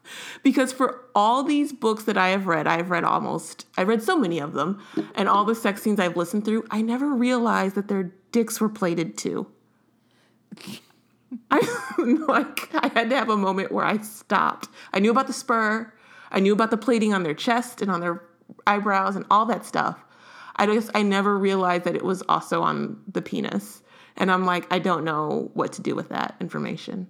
[0.41, 4.17] because for all these books that I have read, I've read almost, I've read so
[4.17, 4.81] many of them,
[5.13, 8.69] and all the sex scenes I've listened through, I never realized that their dicks were
[8.69, 9.47] plated too.
[11.53, 14.69] I like I had to have a moment where I stopped.
[14.93, 15.93] I knew about the spur,
[16.31, 18.23] I knew about the plating on their chest and on their
[18.65, 20.03] eyebrows and all that stuff.
[20.55, 23.83] I just I never realized that it was also on the penis.
[24.17, 27.07] And I'm like, I don't know what to do with that information.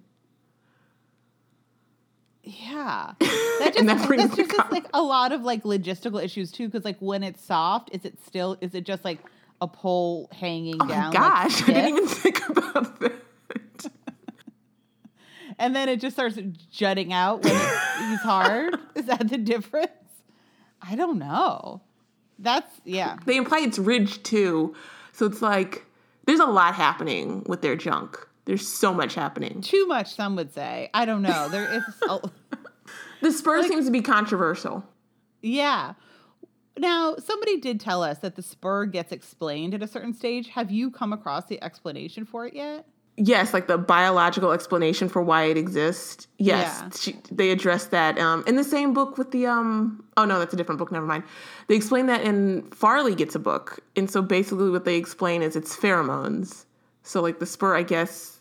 [2.44, 3.14] Yeah.
[3.62, 6.84] That just, that that's just, just like a lot of like logistical issues too, because
[6.84, 9.20] like when it's soft, is it still is it just like
[9.62, 11.14] a pole hanging Oh down?
[11.14, 13.14] my like, gosh, I didn't even think about that.
[15.62, 16.38] And then it just starts
[16.72, 18.76] jutting out when he's hard.
[18.96, 19.92] Is that the difference?
[20.82, 21.82] I don't know.
[22.40, 23.18] That's yeah.
[23.26, 24.76] They imply it's ridged too.
[25.14, 25.86] So it's like
[26.26, 28.18] there's a lot happening with their junk.
[28.46, 29.62] There's so much happening.
[29.62, 30.90] Too much, some would say.
[30.94, 31.48] I don't know.
[31.50, 32.20] There is a,
[33.22, 34.84] The spur seems to be controversial.
[35.42, 35.94] yeah.
[36.78, 40.48] Now, somebody did tell us that the spur gets explained at a certain stage.
[40.50, 42.88] Have you come across the explanation for it yet?
[43.18, 46.28] Yes, like the biological explanation for why it exists.
[46.38, 46.90] Yes, Yeah.
[46.98, 50.04] she, they address that um, in the same book with the um.
[50.18, 50.92] Oh no, that's a different book.
[50.92, 51.24] Never mind.
[51.68, 55.56] They explain that in Farli gets a book, and so basically what they explain is
[55.56, 56.66] it's pheromones.
[57.04, 58.40] So like the spur, I guess.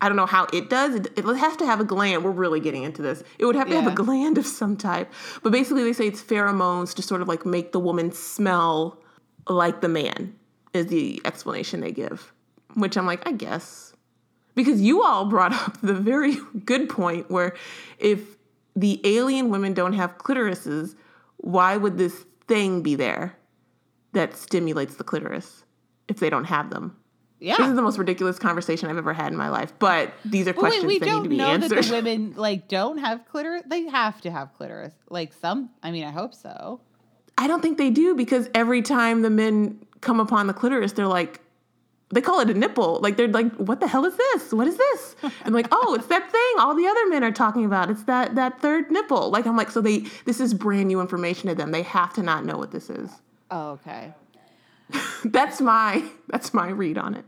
[0.00, 0.96] I don't know how it does.
[0.96, 2.24] It, it has to have a gland.
[2.24, 3.22] We're really getting into this.
[3.38, 5.12] It would have to have a gland of some type.
[5.44, 9.00] But basically, they say it's pheromones to sort of like make the woman smell
[9.48, 10.34] like the man.
[10.74, 12.32] Is the explanation they give,
[12.74, 13.92] which I'm like, I guess
[14.54, 17.54] because you all brought up the very good point where
[17.98, 18.20] if
[18.76, 20.94] the alien women don't have clitorises,
[21.38, 23.36] why would this thing be there
[24.12, 25.64] that stimulates the clitoris
[26.08, 26.96] if they don't have them?
[27.40, 27.56] Yeah.
[27.56, 30.52] This is the most ridiculous conversation I've ever had in my life, but these are
[30.52, 31.70] Well, wait, questions we that need don't to be know answered.
[31.70, 33.64] that the women like don't have clitoris.
[33.66, 34.94] They have to have clitoris.
[35.10, 35.70] Like some.
[35.82, 36.80] I mean, I hope so.
[37.36, 41.08] I don't think they do because every time the men come upon the clitoris, they're
[41.08, 41.40] like,
[42.12, 43.00] they call it a nipple.
[43.00, 44.52] Like they're like, what the hell is this?
[44.52, 45.16] What is this?
[45.44, 47.90] And like, oh, it's that thing all the other men are talking about.
[47.90, 49.30] It's that that third nipple.
[49.30, 51.72] Like I'm like, so they this is brand new information to them.
[51.72, 53.10] They have to not know what this is.
[53.50, 54.12] Oh, okay.
[55.24, 57.24] That's my that's my read on it.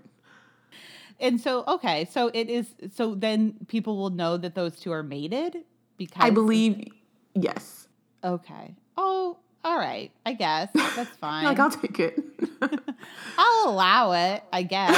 [1.21, 2.75] And so, okay, so it is.
[2.93, 5.59] So then people will know that those two are mated
[5.97, 6.89] because I believe
[7.35, 7.89] yes.
[8.23, 8.75] Okay.
[8.97, 10.11] Oh, all right.
[10.27, 11.45] I guess that's fine.
[11.45, 12.19] Like I'll take it.
[13.39, 14.43] I'll allow it.
[14.53, 14.95] I guess.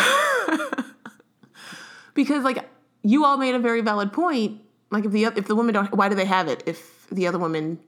[2.15, 2.69] because like
[3.03, 4.61] you all made a very valid point.
[4.91, 6.63] Like if the if the women don't, why do they have it?
[6.67, 7.79] If the other women,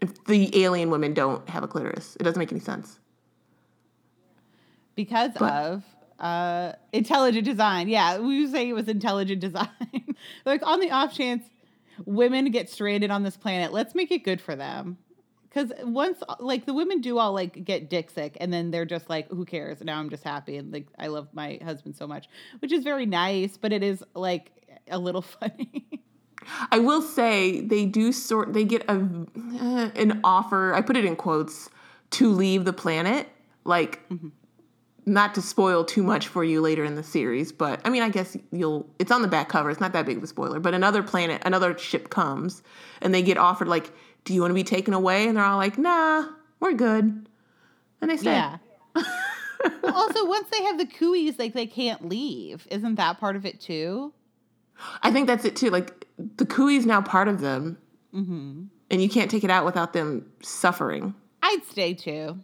[0.00, 2.98] if the alien women don't have a clitoris, it doesn't make any sense.
[4.94, 5.84] because But- of
[6.18, 9.68] uh intelligent design yeah we would say it was intelligent design
[10.46, 11.44] like on the off chance
[12.06, 14.96] women get stranded on this planet let's make it good for them
[15.56, 19.08] because once like the women do all like get dick sick and then they're just
[19.08, 22.28] like who cares now i'm just happy and like i love my husband so much
[22.60, 24.50] which is very nice but it is like
[24.90, 25.86] a little funny
[26.70, 28.52] I will say they do sort.
[28.52, 30.74] They get a uh, an offer.
[30.74, 31.68] I put it in quotes
[32.10, 33.28] to leave the planet.
[33.64, 34.00] Like,
[35.06, 38.10] not to spoil too much for you later in the series, but I mean, I
[38.10, 38.88] guess you'll.
[39.00, 39.70] It's on the back cover.
[39.70, 40.60] It's not that big of a spoiler.
[40.60, 42.62] But another planet, another ship comes,
[43.02, 43.90] and they get offered like,
[44.26, 46.26] "Do you want to be taken away?" And they're all like, "Nah,
[46.60, 47.26] we're good."
[48.02, 48.32] And they stay.
[48.32, 48.58] yeah
[49.82, 53.44] well also once they have the khuis like they can't leave isn't that part of
[53.44, 54.12] it too
[55.02, 55.70] I think that's it too.
[55.70, 57.78] Like the khui's now part of them,
[58.14, 58.64] mm-hmm.
[58.90, 61.14] and you can't take it out without them suffering.
[61.42, 62.38] i'd stay too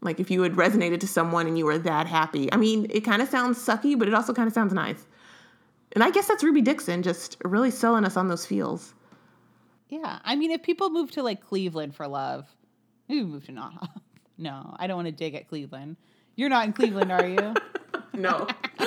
[0.00, 2.52] Like if you had resonated to someone and you were that happy.
[2.52, 5.06] I mean, it kind of sounds sucky, but it also kind of sounds nice.
[5.92, 8.94] And I guess that's Ruby Dixon just really selling us on those feels.
[9.88, 12.46] Yeah, I mean, if people move to like Cleveland for love,
[13.08, 13.90] maybe move to not.
[14.40, 15.96] No, I don't want to dig at Cleveland.
[16.36, 17.54] You're not in Cleveland, are you?
[18.14, 18.46] No.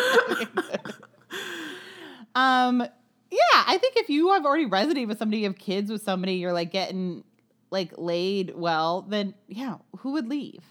[2.35, 2.81] Um,
[3.29, 6.35] yeah, I think if you have already resonated with somebody, you have kids with somebody,
[6.35, 7.23] you're like getting
[7.71, 10.63] like laid well, then yeah, who would leave?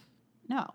[0.47, 0.67] No,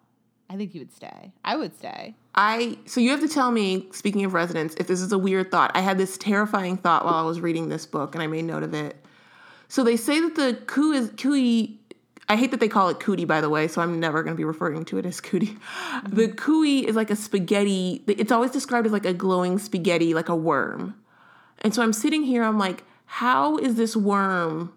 [0.50, 1.32] I think you would stay.
[1.44, 2.14] I would stay.
[2.34, 5.50] I so you have to tell me, speaking of resonance, if this is a weird
[5.50, 5.70] thought.
[5.74, 8.62] I had this terrifying thought while I was reading this book and I made note
[8.62, 8.96] of it.
[9.68, 11.79] So they say that the coo is khui
[12.29, 14.37] I hate that they call it cootie, by the way, so I'm never going to
[14.37, 15.57] be referring to it as cootie.
[15.57, 16.16] Mm-hmm.
[16.16, 18.02] The khui is like a spaghetti.
[18.09, 20.96] It's always described as like a glowing spaghetti, like a worm.
[21.61, 24.72] And so I'm sitting here, I'm like, how is this worm?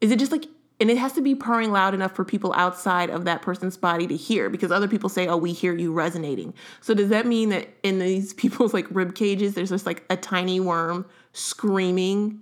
[0.00, 0.46] Is it just like,
[0.80, 4.06] and it has to be purring loud enough for people outside of that person's body
[4.08, 6.54] to hear because other people say, oh, we hear you resonating.
[6.80, 10.16] So does that mean that in these people's like rib cages, there's just like a
[10.16, 12.40] tiny worm screaming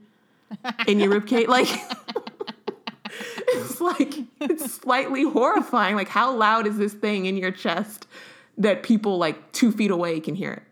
[0.86, 1.48] in your ribcage.
[1.48, 1.68] Like,
[3.48, 5.96] it's like it's slightly horrifying.
[5.96, 8.06] Like, how loud is this thing in your chest
[8.56, 10.62] that people like two feet away can hear it?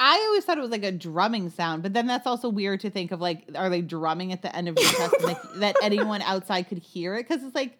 [0.00, 2.90] I always thought it was like a drumming sound, but then that's also weird to
[2.90, 6.22] think of like, are they drumming at the end of your chest like, that anyone
[6.22, 7.26] outside could hear it?
[7.26, 7.76] Because it's like,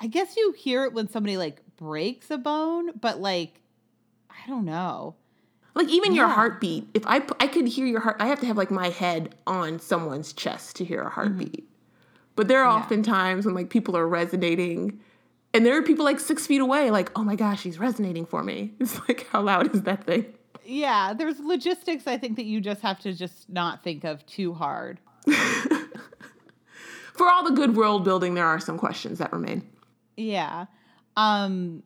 [0.00, 3.60] I guess you hear it when somebody like breaks a bone, but like
[4.28, 5.14] I don't know.
[5.74, 8.56] Like even your heartbeat, if I I could hear your heart, I have to have
[8.56, 11.68] like my head on someone's chest to hear a heartbeat.
[12.36, 12.78] But there are Mm-hmm.
[12.78, 12.84] Yeah.
[12.84, 15.00] often times when like people are resonating,
[15.54, 18.42] and there are people like six feet away, like oh my gosh, she's resonating for
[18.42, 18.72] me.
[18.80, 20.26] It's like how loud is that thing?
[20.64, 24.52] Yeah, there's logistics I think that you just have to just not think of too
[24.54, 25.00] hard.
[27.14, 29.68] For all the good world building, there are some questions that remain.
[30.16, 30.66] Yeah.
[31.16, 31.82] Um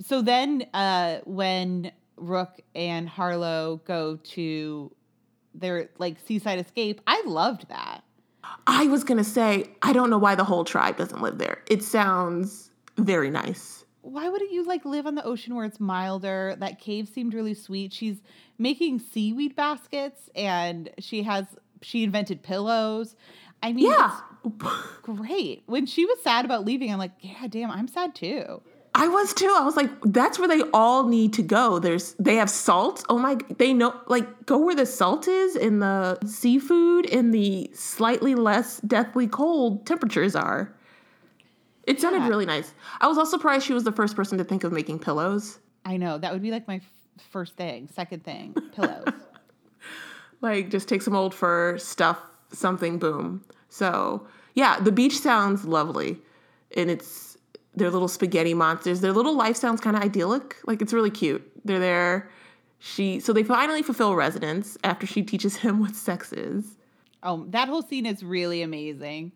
[0.00, 4.90] so then uh when Rukh and Harlow go to
[5.54, 8.02] their like seaside escape, I loved that.
[8.66, 11.62] I was gonna say I don't know why the whole tribe doesn't live there.
[11.68, 13.84] It sounds very nice.
[14.02, 16.54] Why wouldn't you like live on the ocean where it's milder?
[16.60, 17.92] That cave seemed really sweet.
[17.92, 18.22] She's
[18.56, 21.46] making seaweed baskets and she has
[21.82, 23.16] she invented pillows.
[23.62, 24.20] I mean, Yeah.
[25.02, 25.62] great.
[25.66, 28.62] When she was sad about leaving, I'm like, yeah, damn, I'm sad too.
[28.98, 29.54] I was too.
[29.54, 31.78] I was like, that's where they all need to go.
[31.78, 33.04] There's they have salt.
[33.10, 37.70] Oh my they know like go where the salt is in the seafood and the
[37.74, 40.74] slightly less deathly cold temperatures are.
[41.84, 42.28] It sounded Yeah.
[42.28, 42.72] really nice.
[43.00, 45.58] I was also surprised she was the first person to think of making pillows.
[45.84, 46.82] I know that would be like my f-
[47.30, 49.04] first thing, second thing, pillows.
[50.40, 52.18] Like just take some old fur, stuff
[52.52, 53.44] something, boom.
[53.68, 56.18] So yeah, the beach sounds lovely.
[56.76, 57.35] And it's
[57.76, 59.00] they're little spaghetti monsters.
[59.00, 60.56] Their little life sounds kind of idyllic.
[60.66, 61.48] Like it's really cute.
[61.64, 62.30] They're there.
[62.78, 66.76] She so they finally fulfill resonance after she teaches him what sex is.
[67.22, 69.32] Oh, that whole scene is really amazing.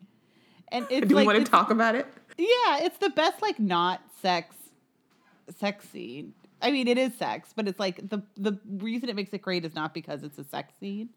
[0.69, 2.07] And it's Do like we want to talk about it?
[2.39, 4.57] Yeah, it's the best like not sex
[5.59, 6.33] sex scene.
[6.63, 9.65] I mean, it is sex, but it's like the the reason it makes it great
[9.65, 11.11] is not because it's a sex scene.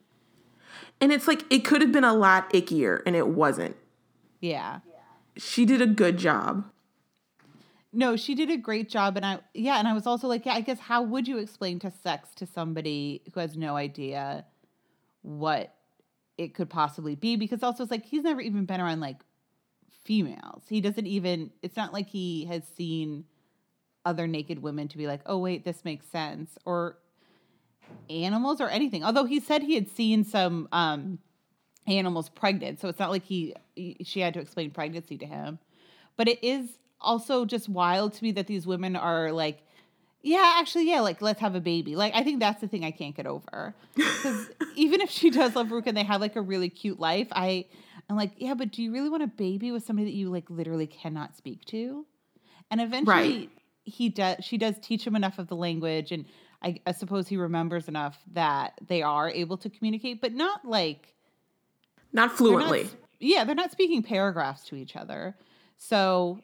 [1.00, 3.78] And it's like it could have been a lot ickier and it wasn't.
[4.42, 4.80] Yeah.
[5.38, 6.66] She did a good job.
[7.94, 10.54] No, she did a great job and I yeah, and I was also like, yeah,
[10.54, 14.46] I guess how would you explain to sex to somebody who has no idea
[15.22, 15.76] what
[16.38, 19.18] it could possibly be because also it's like he's never even been around like
[20.04, 20.64] females.
[20.68, 23.26] He doesn't even it's not like he has seen
[24.06, 26.98] other naked women to be like, "Oh wait, this makes sense." Or
[28.10, 29.04] animals or anything.
[29.04, 31.20] Although he said he had seen some um
[31.88, 35.60] animals pregnant, so it's not like he, he she had to explain pregnancy to him.
[36.18, 39.60] But it is also just wild to me that these women are like
[40.26, 41.98] yeah, actually, yeah, like let's have a baby.
[41.98, 43.76] Like I think that's the thing I can't get over.
[43.96, 47.28] Because even if she does love Rukh and they have like a really cute life,
[47.34, 47.66] I
[48.10, 50.50] I'm like, yeah, but do you really want a baby with somebody that you like
[50.50, 52.06] literally cannot speak to?
[52.72, 53.50] And eventually Right.
[53.84, 56.26] he does she does teach him enough of the language and
[56.62, 61.14] I, I suppose he remembers enough that they are able to communicate, but not like
[62.14, 62.90] Not they're not fluently.
[63.20, 65.36] yeah, they're not speaking paragraphs to each other.
[65.78, 66.40] So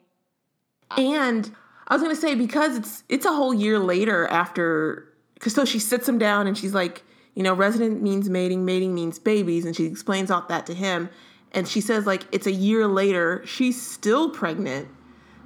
[0.96, 1.54] And
[1.88, 5.78] I was gonna say because it's it's a whole year later after because so she
[5.78, 7.02] sits him down and she's like,
[7.34, 11.08] you know, resident means mating, mating means babies, and she explains all that to him.
[11.52, 14.88] And she says like it's a year later, she's still pregnant.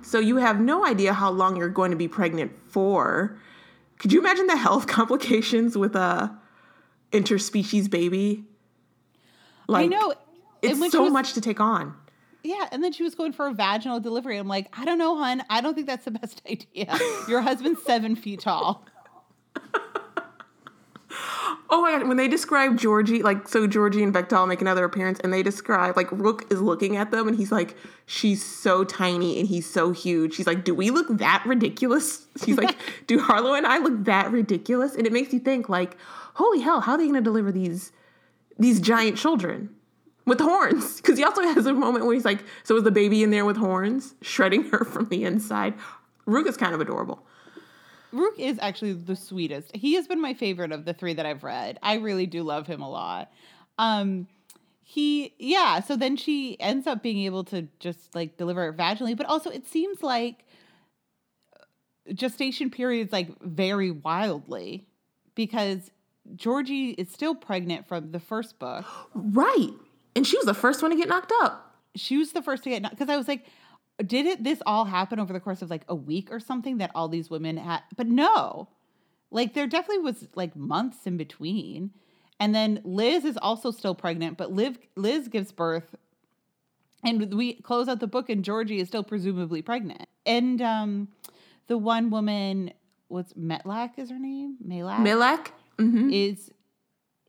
[0.02, 3.38] So you have no idea how long you're going to be pregnant for.
[3.98, 6.36] Could you imagine the health complications with a
[7.12, 8.44] interspecies baby?
[9.66, 10.14] Like I know
[10.60, 11.96] it's so was- much to take on.
[12.44, 14.36] Yeah, and then she was going for a vaginal delivery.
[14.36, 15.42] I'm like, I don't know, hun.
[15.48, 16.96] I don't think that's the best idea.
[17.26, 18.84] Your husband's seven feet tall.
[21.70, 25.18] Oh my god, when they describe Georgie, like so Georgie and Vektal make another appearance
[25.20, 27.76] and they describe like Rukh is looking at them and he's like,
[28.06, 30.34] She's so tiny and he's so huge.
[30.34, 32.26] She's like, Do we look that ridiculous?
[32.44, 32.76] She's like,
[33.06, 34.94] Do Harlow and I look that ridiculous?
[34.94, 35.96] And it makes you think, like,
[36.34, 37.92] holy hell, how are they gonna deliver these
[38.58, 39.73] these giant children?
[40.26, 41.00] With horns.
[41.04, 43.44] Because he also has a moment where he's like, So is the baby in there
[43.44, 45.74] with horns, shredding her from the inside?
[46.26, 47.24] Rukh is kind of adorable.
[48.12, 49.74] Rukh is actually the sweetest.
[49.74, 51.78] He has been my favorite of the three that I've read.
[51.82, 53.30] I really do love him a lot.
[53.76, 54.28] Um,
[54.82, 55.80] he, yeah.
[55.80, 59.50] So then she ends up being able to just like deliver it vaginally, but also
[59.50, 60.44] it seems like
[62.12, 64.86] gestation periods like vary wildly
[65.34, 65.90] because
[66.36, 68.84] Georgie is still pregnant from the first book.
[69.14, 69.72] Right.
[70.16, 71.76] And she was the first one to get knocked up.
[71.96, 73.46] she was the first to get knocked because I was like,
[74.04, 76.90] did it this all happen over the course of like a week or something that
[76.94, 77.82] all these women had?
[77.96, 78.68] But no,
[79.30, 81.90] like there definitely was like months in between.
[82.40, 85.94] And then Liz is also still pregnant, but Liv, Liz gives birth,
[87.04, 90.06] and we close out the book, and Georgie is still presumably pregnant.
[90.26, 91.08] And um,
[91.68, 92.72] the one woman,
[93.06, 94.56] what's Metlak is her name?
[94.64, 95.46] Malak Milak?
[95.78, 96.50] hmm is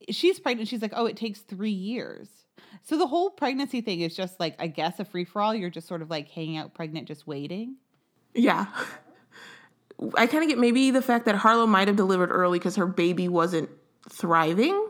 [0.10, 0.70] she's pregnant.
[0.70, 2.30] She's like, oh, it takes three years.
[2.84, 5.56] So the whole pregnancy thing is just like, I guess, a free for all.
[5.56, 7.78] You're just sort of like hanging out pregnant, just waiting.
[8.34, 8.68] Yeah.
[10.18, 12.86] I kind of get maybe the fact that Harlow might have delivered early because her
[12.86, 13.70] baby wasn't
[14.10, 14.90] thriving.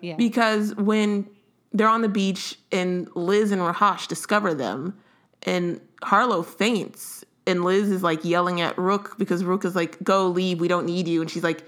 [0.00, 0.16] Yeah.
[0.16, 1.28] Because when
[1.72, 4.96] they're on the beach and Liz and Raahosh discover them,
[5.42, 10.28] and Harlow faints, and Liz is like yelling at Rukh because Rukh is like, "Go,
[10.28, 11.64] leave, we don't need you," and she's like,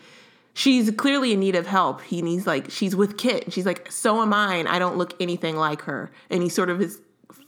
[0.59, 2.01] she's clearly in need of help.
[2.03, 5.15] He needs like, she's with Kit, she's like, "So am I, and I don't look
[5.21, 7.01] anything like her," and he sort of is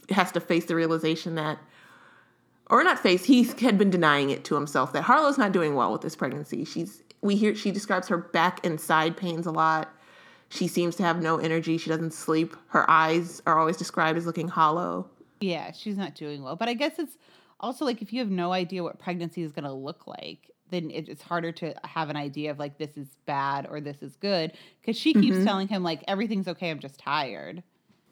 [0.09, 1.59] has to face the realization that.
[2.67, 3.25] Or not face.
[3.25, 6.63] He had been denying it to himself that Harlow's not doing well with this pregnancy.
[6.63, 9.93] She's we hear she describes her back and side pains a lot.
[10.47, 11.77] She seems to have no energy.
[11.77, 12.55] She doesn't sleep.
[12.67, 15.09] Her eyes are always described as looking hollow.
[15.41, 16.55] Yeah, she's not doing well.
[16.55, 17.17] But I guess it's
[17.59, 20.89] also like if you have no idea what pregnancy is going to look like, then
[20.91, 24.53] it's harder to have an idea of like this is bad or this is good
[24.79, 25.45] because she keeps mm-hmm.
[25.45, 26.71] telling him like everything's okay.
[26.71, 27.61] I'm just tired.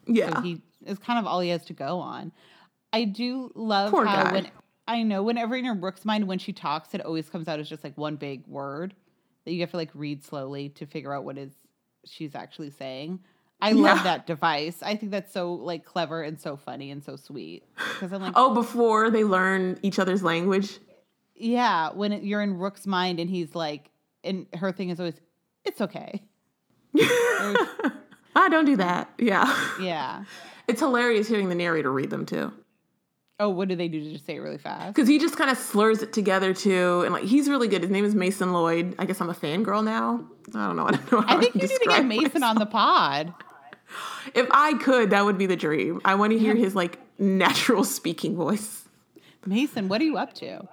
[0.05, 2.32] Yeah, so he is kind of all he has to go on.
[2.91, 4.32] I do love Poor how guy.
[4.34, 4.51] when
[4.88, 7.84] I know whenever in Rukh's mind when she talks, it always comes out as just
[7.84, 8.95] like one big word
[9.45, 11.51] that you have to like read slowly to figure out what is
[12.05, 13.20] she's actually saying.
[13.62, 13.82] I yeah.
[13.82, 14.82] love that device.
[14.82, 17.64] I think that's so like clever and so funny and so sweet.
[17.76, 20.80] Because I'm like, oh, before they learn each other's language.
[21.40, 23.90] Yeah, when it, you're in Rukh's mind and he's like,
[24.24, 25.20] and her thing is always,
[25.64, 26.22] it's okay.
[26.96, 29.10] I don't do that.
[29.18, 29.70] Yeah.
[29.80, 30.26] Yeah.
[30.68, 32.52] It's hilarious hearing the narrator read them too.
[33.40, 34.94] Oh, what do they do to just say it really fast?
[34.94, 37.82] Because he just kind of slurs it together too, and like he's really good.
[37.82, 38.96] His name is Mason Lloyd.
[39.00, 40.26] I guess I'm a fangirl now.
[40.54, 40.88] I don't know.
[40.88, 41.24] I don't know.
[41.26, 42.44] I think you need to get Mason myself.
[42.44, 43.34] on the pod.
[44.36, 46.02] If I could, that would be the dream.
[46.04, 48.84] I want to hear his like natural speaking voice.
[49.46, 50.68] Mason, what are you up to?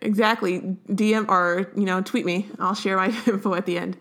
[0.00, 0.60] Exactly.
[0.88, 2.48] DM or you know tweet me.
[2.58, 3.96] I'll share my info at the end.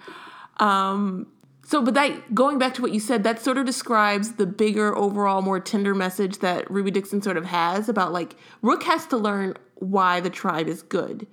[0.58, 1.28] Um,
[1.68, 4.96] so, but that going back to what you said, that sort of describes the bigger,
[4.96, 9.18] overall, more tender message that Ruby Dixon sort of has about like Rukh has to
[9.18, 11.28] learn why the tribe is good.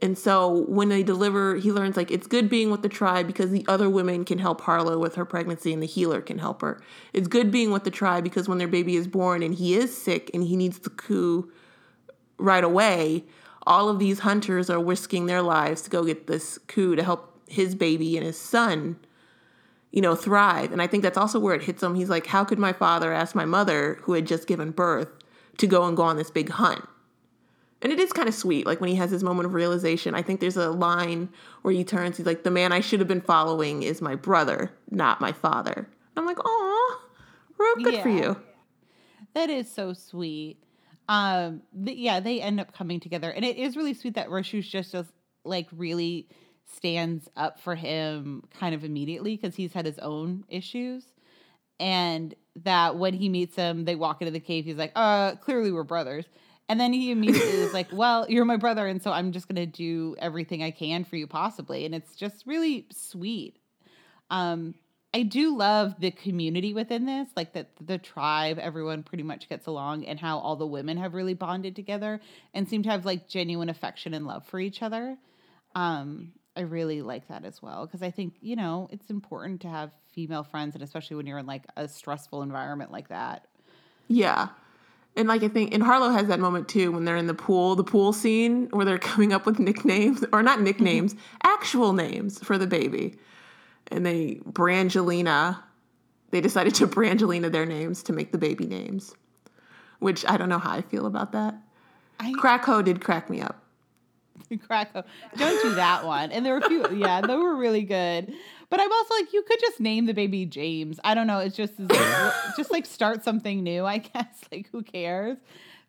[0.00, 3.50] And so when they deliver, he learns like it's good being with the tribe because
[3.50, 6.82] the other women can help Harlow with her pregnancy and the healer can help her.
[7.12, 9.96] It's good being with the tribe because when their baby is born and he is
[9.96, 11.44] sick and he needs the khui
[12.36, 13.24] right away,
[13.66, 17.40] all of these hunters are risking their lives to go get this khui to help
[17.48, 18.96] his baby and his son
[19.92, 20.72] you know, thrive.
[20.72, 21.94] And I think that's also where it hits him.
[21.94, 25.08] He's like, how could my father ask my mother, who had just given birth,
[25.58, 26.88] to go and go on this big hunt?
[27.82, 28.64] And it is kind of sweet.
[28.64, 31.28] Like when he has his moment of realization, I think there's a line
[31.60, 34.72] where he turns, he's like, the man I should have been following is my brother,
[34.90, 35.74] not my father.
[35.74, 37.02] And I'm like, oh,
[37.58, 38.02] real good yeah.
[38.02, 38.36] for you.
[39.34, 40.56] That is so sweet.
[41.12, 43.30] Um, yeah, they end up coming together.
[43.30, 45.12] And it is really sweet that Raahosh just, just
[45.44, 46.26] like really
[46.64, 51.04] stands up for him kind of immediately because he's had his own issues.
[51.78, 52.34] And
[52.64, 54.64] that when he meets him, they walk into the cave.
[54.64, 56.24] He's like, uh, clearly we're brothers.
[56.70, 58.86] And then he immediately is like, well, you're my brother.
[58.86, 61.84] And so I'm just to do everything I can for you, possibly.
[61.84, 63.58] And it's just really sweet.
[64.30, 64.76] Um,
[65.14, 69.66] I do love the community within this, like that the tribe, everyone pretty much gets
[69.66, 72.20] along, and how all the women have really bonded together
[72.54, 75.18] and seem to have like genuine affection and love for each other.
[75.74, 79.68] Um, I really like that as well because I think, you know, it's important to
[79.68, 83.46] have female friends and especially when you're in like a stressful environment like that.
[84.08, 84.48] Yeah.
[85.16, 87.74] And like I think and Harlow has that moment too when they're in the pool,
[87.74, 92.58] the pool scene where they're coming up with nicknames or not nicknames, actual names for
[92.58, 93.14] the baby.
[93.92, 95.62] And they Brangelina,
[96.30, 99.14] they decided to Brangelina their names to make the baby names.
[99.98, 101.54] Which I don't know how I feel about that.
[102.18, 103.62] I, Krakow did crack me up.
[104.66, 105.04] Krakow.
[105.36, 106.32] Don't do that one.
[106.32, 108.32] And there were a few, yeah, they were really good.
[108.70, 110.98] But I'm also like, you could just name the baby James.
[111.04, 111.38] I don't know.
[111.38, 113.84] It's just like, just like start something new.
[113.84, 114.40] I guess.
[114.50, 115.38] Like, who cares?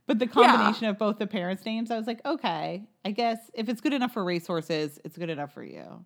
[0.06, 0.90] But the combination yeah.
[0.90, 4.12] of both the parents' names, I was like, okay, I guess if it's good enough
[4.12, 6.06] for racehorses, it's good enough for you.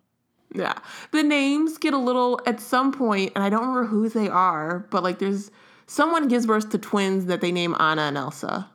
[0.54, 0.74] Yeah.
[1.12, 4.86] The names get a little at some point, and I don't remember who they are,
[4.90, 5.50] but like there's
[5.86, 8.68] someone gives birth to twins that they name Anna and Elsa.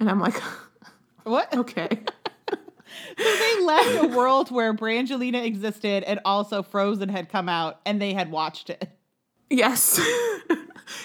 [0.00, 0.40] And I'm like,
[1.24, 1.52] what?
[1.56, 1.88] Okay.
[2.50, 8.00] so they left a world where Brangelina existed and also Frozen had come out and
[8.00, 8.88] they had watched it.
[9.50, 10.00] Yes.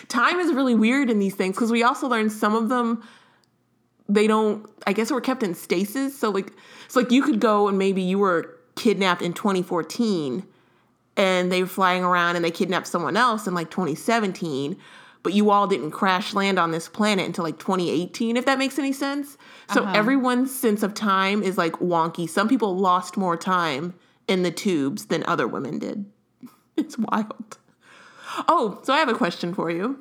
[0.07, 3.03] Time is really weird in these things because we also learned some of them
[4.07, 6.17] they don't I guess were kept in stasis.
[6.17, 6.51] So like
[6.87, 10.45] so like you could go and maybe you were kidnapped in 2014
[11.17, 14.77] and they were flying around and they kidnapped someone else in like 2017
[15.21, 18.79] but you all didn't crash land on this planet until like 2018 if that makes
[18.79, 19.37] any sense
[19.71, 19.93] so uh-huh.
[19.95, 23.93] everyone's sense of time is like wonky some people lost more time
[24.27, 26.05] in the tubes than other women did
[26.79, 27.57] It's wild.
[28.47, 29.99] Oh, so I have a question for you.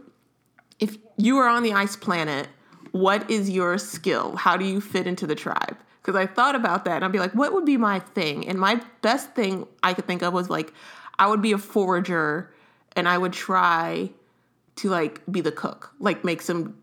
[0.79, 2.47] If you were on the ice planet,
[2.93, 4.37] what is your skill?
[4.37, 5.77] How do you fit into the tribe?
[6.09, 8.49] Because I thought about that and I'd be like, what would be my thing?
[8.49, 10.73] And my best thing I could think of was like,
[11.19, 12.51] I would be a forager
[12.97, 14.09] and I would try
[14.77, 16.79] to like be the cook, like make some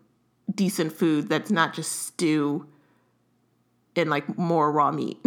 [0.54, 2.68] decent food that's not just stew
[3.96, 5.18] and like more raw meat.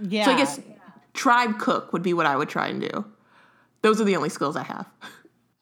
[0.00, 0.24] Yeah.
[0.24, 0.60] So I guess
[1.12, 3.04] tribe cook would be what I would try and do.
[3.82, 4.86] Those are the only skills I have.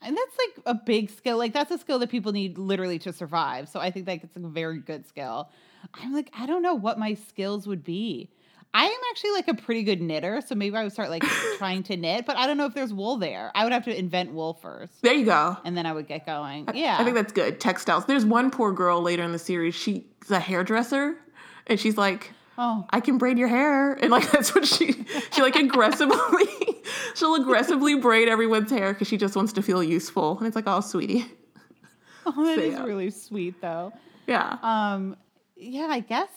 [0.02, 1.38] And that's like a big skill.
[1.38, 3.70] Like that's a skill that people need literally to survive.
[3.70, 5.48] So I think that it's a very good skill.
[5.94, 8.30] I'm like, I don't know what my skills would be.
[8.74, 11.22] I am actually like a pretty good knitter, so maybe I would start like
[11.58, 13.50] trying to knit, but I don't know if there's wool there.
[13.54, 15.00] I would have to invent wool first.
[15.00, 15.56] There you go.
[15.64, 16.68] And then I would get going.
[16.74, 16.96] Yeah.
[16.98, 17.58] I think that's good.
[17.58, 18.04] Textiles.
[18.04, 19.74] There's one poor girl later in the series.
[19.74, 21.16] She's a hairdresser,
[21.68, 22.84] and she's like, oh.
[22.90, 24.92] "I can braid your hair," and like that's what she
[25.32, 26.18] she like aggressively
[27.14, 30.36] she'll aggressively braid everyone's hair because she just wants to feel useful.
[30.36, 31.24] And it's like, "Oh, sweetie."
[32.26, 32.84] Oh, that So, is yeah.
[32.84, 33.92] really sweet though.
[34.26, 34.58] Yeah.
[34.62, 35.16] Um,
[35.56, 36.28] yeah, I guess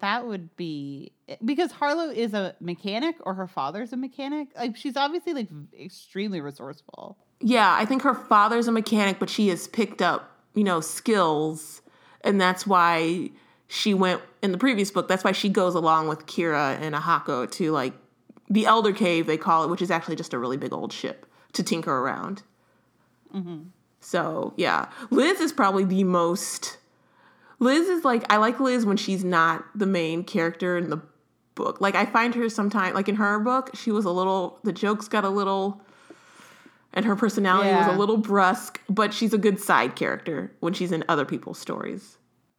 [0.00, 1.12] that would be
[1.44, 4.48] because Harlow is a mechanic or her father's a mechanic.
[4.56, 5.48] Like she's obviously like
[5.78, 7.16] extremely resourceful.
[7.40, 11.82] Yeah, I think her father's a mechanic, but she has picked up, you know, skills,
[12.22, 13.30] and that's why
[13.68, 15.08] she went in the previous book.
[15.08, 17.92] That's why she goes along with Kira and Aehako to like
[18.48, 21.26] the Elder Cave, they call it, which is actually just a really big old ship
[21.52, 22.42] to tinker around.
[23.34, 23.68] Mm-hmm.
[24.00, 26.78] So yeah, Liz is probably the most.
[27.58, 31.00] Liz is like I like Liz when she's not the main character in the
[31.54, 31.80] book.
[31.80, 34.58] Like I find her sometimes, like in her book, she was a little.
[34.62, 35.80] The jokes got a little
[36.96, 40.90] and her personality was a little brusque, but she's a good side character when she's
[40.90, 42.16] in other people's stories.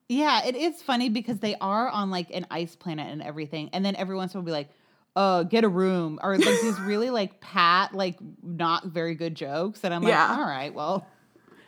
[0.10, 3.84] Yeah, it is funny because they are on like an ice planet and everything, and
[3.84, 4.70] then every once in a while be like,
[5.16, 9.84] "Uh, get a room," or like these really like pat, like not very good jokes,
[9.84, 10.38] and I'm like, Yeah.
[10.40, 11.08] "All right, well,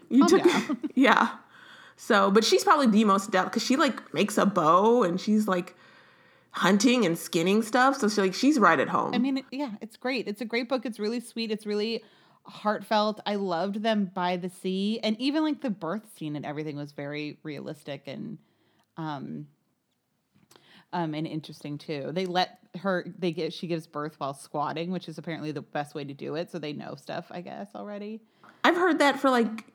[0.09, 0.77] You Calm took, down.
[0.95, 1.29] yeah.
[2.01, 5.49] So, but she's probably the most adept because she like makes a bow and she's
[5.49, 5.75] like
[6.51, 7.97] hunting and skinning stuff.
[7.97, 9.13] So she like she's right at home.
[9.13, 10.25] I mean, yeah, it's great.
[10.25, 10.85] It's a great book.
[10.85, 11.51] It's really sweet.
[11.51, 12.01] It's really
[12.43, 13.19] heartfelt.
[13.25, 16.93] I loved them by the sea, and even like the birth scene and everything was
[16.93, 18.37] very realistic and
[18.95, 19.47] um
[20.93, 22.11] um and interesting too.
[22.13, 25.95] They let her they get she gives birth while squatting, which is apparently the best
[25.95, 26.49] way to do it.
[26.49, 28.21] So they know stuff, I guess, already.
[28.63, 29.65] I've heard that for like,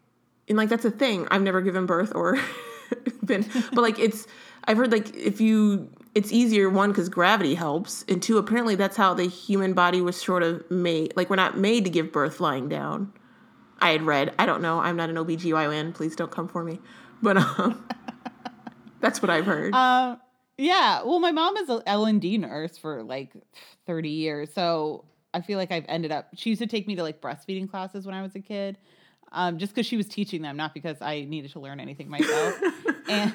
[0.49, 1.27] and like that's a thing.
[1.31, 2.39] I've never given birth or
[3.25, 4.27] been, but like it's.
[4.67, 8.97] I've heard like if you, it's easier one because gravity helps, and two apparently that's
[8.97, 11.13] how the human body was sort of made.
[11.17, 13.13] Like we're not made to give birth lying down.
[13.81, 14.33] I had read.
[14.39, 14.81] I don't know.
[14.81, 15.95] I'm not an OBGYN.
[15.95, 16.79] Please don't come for me.
[17.21, 17.87] But um,
[19.01, 19.75] that's what I've heard.
[19.75, 20.19] Um,
[20.57, 21.03] yeah.
[21.03, 23.33] Well, my mom is a L and D nurse for like
[23.87, 26.29] thirty years, so I feel like I've ended up.
[26.35, 28.79] She used to take me to like breastfeeding classes when I was a kid,
[29.35, 32.59] um, just because she was teaching them, not because I needed to learn anything myself.
[33.09, 33.35] and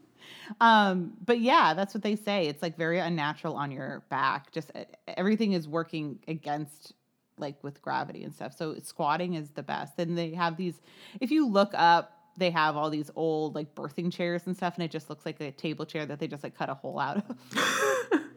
[0.60, 2.46] um, but yeah, that's what they say.
[2.46, 4.52] It's like very unnatural on your back.
[4.52, 4.70] Just
[5.08, 6.92] everything is working against
[7.38, 8.54] like with gravity and stuff.
[8.56, 9.98] So squatting is the best.
[9.98, 10.80] And they have these.
[11.20, 14.84] If you look up they have all these old like birthing chairs and stuff and
[14.84, 17.18] it just looks like a table chair that they just like cut a hole out
[17.18, 17.24] of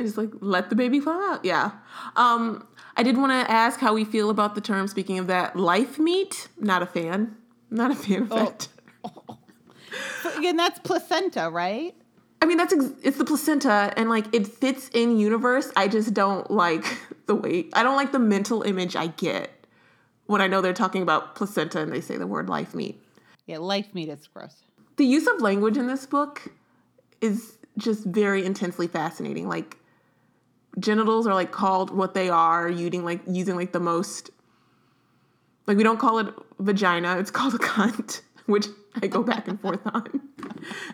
[0.00, 1.44] I just like let the baby fall out.
[1.44, 1.72] Yeah.
[2.16, 4.88] Um, I did want to ask how we feel about the term.
[4.88, 6.48] Speaking of that, life meat.
[6.58, 7.36] Not a fan.
[7.70, 8.36] Not a fan of Oh.
[8.36, 8.68] that.
[10.22, 11.94] but again that's placenta right
[12.42, 15.70] I mean, that's ex- it's the placenta, and like it fits in universe.
[15.76, 16.86] I just don't like
[17.26, 17.66] the way.
[17.74, 19.50] I don't like the mental image I get
[20.24, 22.98] when I know they're talking about placenta and they say the word life meat.
[23.46, 24.62] yeah life meat is gross
[24.96, 26.50] The use of language in this book
[27.20, 29.46] is just very intensely fascinating.
[29.46, 29.76] Like
[30.78, 34.30] genitals are like called what they are, using like using like the most
[35.66, 38.66] like we don't call it vagina, it's called a cunt, which
[39.02, 40.20] I go back and forth on.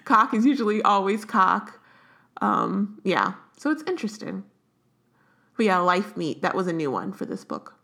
[0.04, 1.80] cock is usually always cock.
[2.40, 4.44] Um, yeah, so it's interesting.
[5.56, 7.74] But yeah, life meat, that was a new one for this book.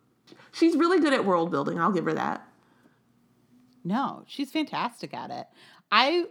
[0.52, 2.46] She's really good at world building, I'll give her that.
[3.84, 5.46] no she's fantastic at it
[5.90, 6.24] i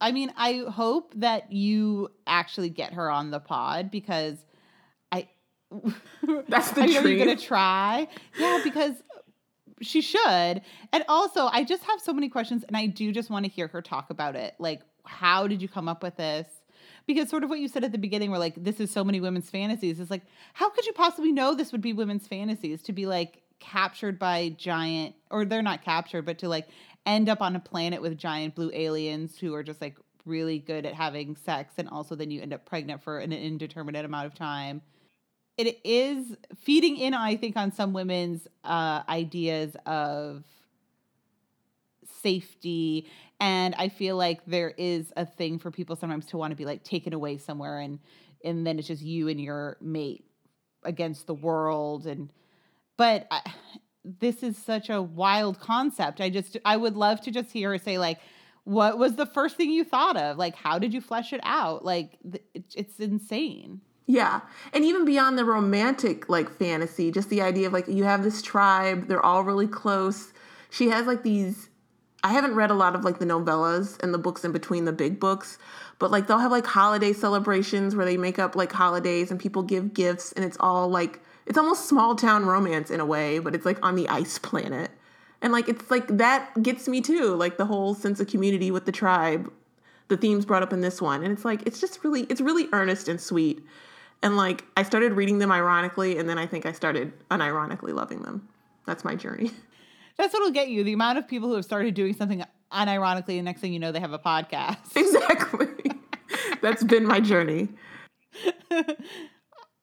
[0.00, 4.44] i mean i hope that you actually get her on the pod because
[6.48, 8.08] That's the mean, are you gonna try?
[8.38, 8.94] Yeah because
[9.80, 10.20] she should.
[10.92, 13.68] And also i just have so many questions and i do just want to hear
[13.68, 14.54] her talk about it.
[14.58, 16.46] Like how did you come up with this?
[17.06, 19.20] Because sort of what you said at the beginning where like this is so many
[19.20, 19.98] women's fantasies.
[19.98, 20.22] Is like
[20.54, 24.48] how could you possibly know this would be women's fantasies to be like captured by
[24.58, 26.66] giant or they're not captured but to like
[27.06, 30.84] end up on a planet with giant blue aliens who are just like really good
[30.84, 34.34] at having sex and also then you end up pregnant for an indeterminate amount of
[34.34, 34.82] time
[35.58, 40.44] it is feeding in, I think, on some women's uh, ideas of
[42.22, 43.06] safety.
[43.40, 46.64] And I feel like there is a thing for people sometimes to want to be
[46.64, 47.98] like taken away somewhere and
[48.44, 50.24] and then it's just you and your mate
[50.82, 52.32] against the world and
[52.96, 53.40] but I,
[54.04, 56.20] this is such a wild concept.
[56.20, 58.18] I just I would love to just hear her say like
[58.64, 60.38] what was the first thing you thought of?
[60.38, 61.84] Like how did you flesh it out?
[61.84, 62.18] Like
[62.74, 63.80] it's insane.
[64.06, 64.40] Yeah.
[64.72, 68.42] And even beyond the romantic like fantasy, just the idea of like you have this
[68.42, 70.32] tribe, they're all really close.
[70.70, 71.68] She has like these
[72.24, 74.92] I haven't read a lot of like the novellas and the books in between the
[74.92, 75.58] big books,
[75.98, 79.62] but like they'll have like holiday celebrations where they make up like holidays and people
[79.62, 83.54] give gifts and it's all like it's almost small town romance in a way, but
[83.54, 84.90] it's like on the ice planet.
[85.40, 88.84] And like it's like that gets me too, like the whole sense of community with
[88.84, 89.52] the tribe.
[90.08, 91.24] The themes brought up in this one.
[91.24, 93.64] And it's like it's just really it's really earnest and sweet.
[94.22, 98.22] And like I started reading them ironically and then I think I started unironically loving
[98.22, 98.48] them.
[98.86, 99.50] That's my journey.
[100.16, 100.84] That's what'll get you.
[100.84, 103.92] The amount of people who have started doing something unironically, the next thing you know,
[103.92, 104.78] they have a podcast.
[104.96, 105.66] Exactly.
[106.60, 107.68] That's been my journey.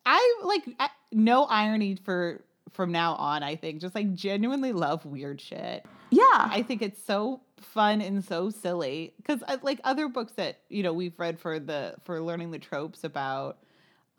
[0.05, 3.43] I like I, no irony for from now on.
[3.43, 5.85] I think just like genuinely love weird shit.
[6.09, 10.61] Yeah, I think it's so fun and so silly because uh, like other books that
[10.69, 13.59] you know we've read for the for learning the tropes about.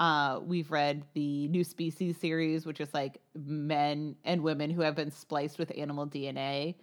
[0.00, 4.96] Uh, we've read the New Species series, which is like men and women who have
[4.96, 6.74] been spliced with animal DNA,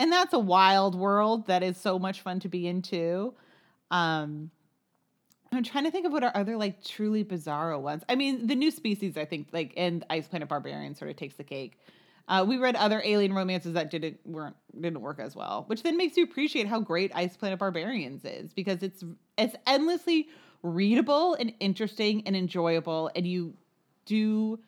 [0.00, 3.34] and that's a wild world that is so much fun to be into.
[3.90, 4.50] Um,
[5.52, 8.02] I'm trying to think of what are other like truly bizarro ones.
[8.08, 11.34] I mean, the new species, I think, like and Ice Planet Barbarian sort of takes
[11.34, 11.78] the cake.
[12.26, 15.98] Uh, we read other alien romances that didn't weren't didn't work as well, which then
[15.98, 19.04] makes you appreciate how great Ice Planet Barbarians is because it's
[19.36, 20.28] it's endlessly
[20.64, 23.54] readable and interesting and enjoyable, and you
[24.06, 24.58] do,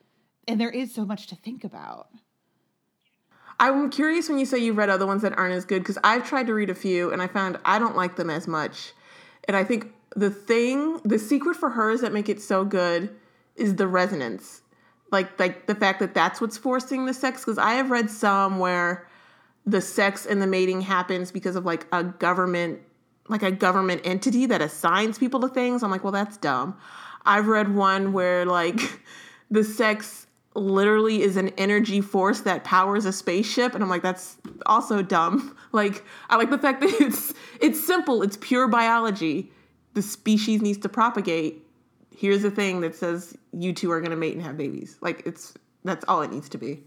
[0.47, 2.09] and there is so much to think about.
[3.59, 6.29] I'm curious when you say you've read other ones that aren't as good because I've
[6.29, 8.93] tried to read a few and I found I don't like them as much,
[9.49, 13.15] and I think the thing, the secret for hers that make it so good
[13.57, 14.61] is the resonance.
[15.11, 18.59] Like like the fact that that's what's forcing the sex because I have read some
[18.59, 19.09] where
[19.65, 22.81] the sex and the mating happens because of like a government
[23.29, 25.83] like a government entity that assigns people to things.
[25.83, 26.77] I'm like, well, that's dumb.
[27.25, 28.81] I've read one where like
[29.51, 34.37] the sex literally is an energy force that powers a spaceship and I'm like that's
[34.67, 35.55] also dumb.
[35.73, 39.53] Like I like the fact that it's it's simple, it's pure biology
[39.97, 41.67] the species needs to propagate,
[42.15, 44.99] here's a thing that says you two are going to mate and have babies.
[45.01, 45.55] Like it's
[45.85, 46.85] that's all it needs to be.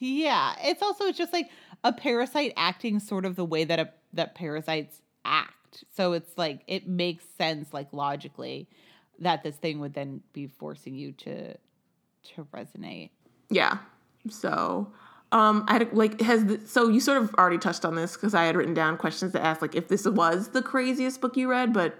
[0.00, 1.48] Yeah, it's also just like
[1.84, 5.54] a parasite acting sort of the way that a that parasites act.
[5.94, 8.68] So it's like it makes sense like logically
[9.18, 13.10] that this thing would then be forcing you to to resonate.
[13.50, 13.78] Yeah.
[14.28, 14.92] So
[15.32, 18.34] um, I had like has the, so you sort of already touched on this because
[18.34, 21.48] I had written down questions to ask like if this was the craziest book you
[21.48, 21.98] read, but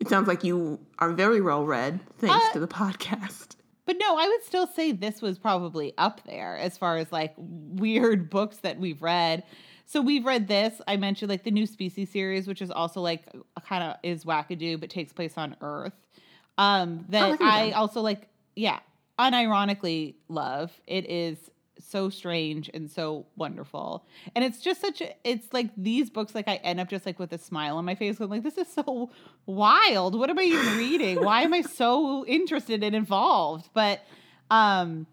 [0.00, 3.56] it sounds like you are very well read thanks uh, to the podcast.
[3.86, 7.34] But no, I would still say this was probably up there as far as like
[7.36, 9.44] weird books that we've read.
[9.86, 10.80] So we've read this.
[10.88, 13.22] I mentioned like the new species series, which is also like
[13.68, 15.92] kind of is wackadoo, but takes place on Earth.
[16.56, 18.80] Um, that oh, I, I also like, yeah,
[19.18, 20.72] unironically love.
[20.86, 21.36] It is
[21.78, 24.06] so strange and so wonderful.
[24.34, 27.18] And it's just such a, it's like these books, like I end up just like
[27.18, 28.20] with a smile on my face.
[28.20, 29.10] I'm like, this is so
[29.44, 30.18] wild.
[30.18, 31.22] What am I even reading?
[31.22, 33.68] Why am I so interested and involved?
[33.74, 34.00] But,
[34.50, 35.06] um,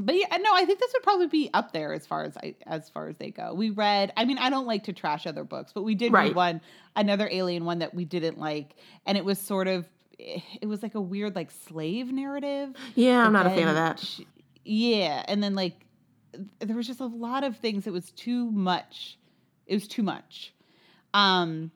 [0.00, 2.54] but yeah, no, I think this would probably be up there as far as I
[2.66, 3.54] as far as they go.
[3.54, 6.28] We read, I mean, I don't like to trash other books, but we did right.
[6.28, 6.60] read one,
[6.96, 8.74] another alien one that we didn't like,
[9.06, 9.86] and it was sort of
[10.18, 12.74] it was like a weird like slave narrative.
[12.94, 13.98] Yeah, I'm not a fan of that.
[13.98, 14.26] She,
[14.64, 15.74] yeah, and then like
[16.60, 19.18] there was just a lot of things It was too much.
[19.66, 20.54] It was too much.
[21.12, 21.70] Um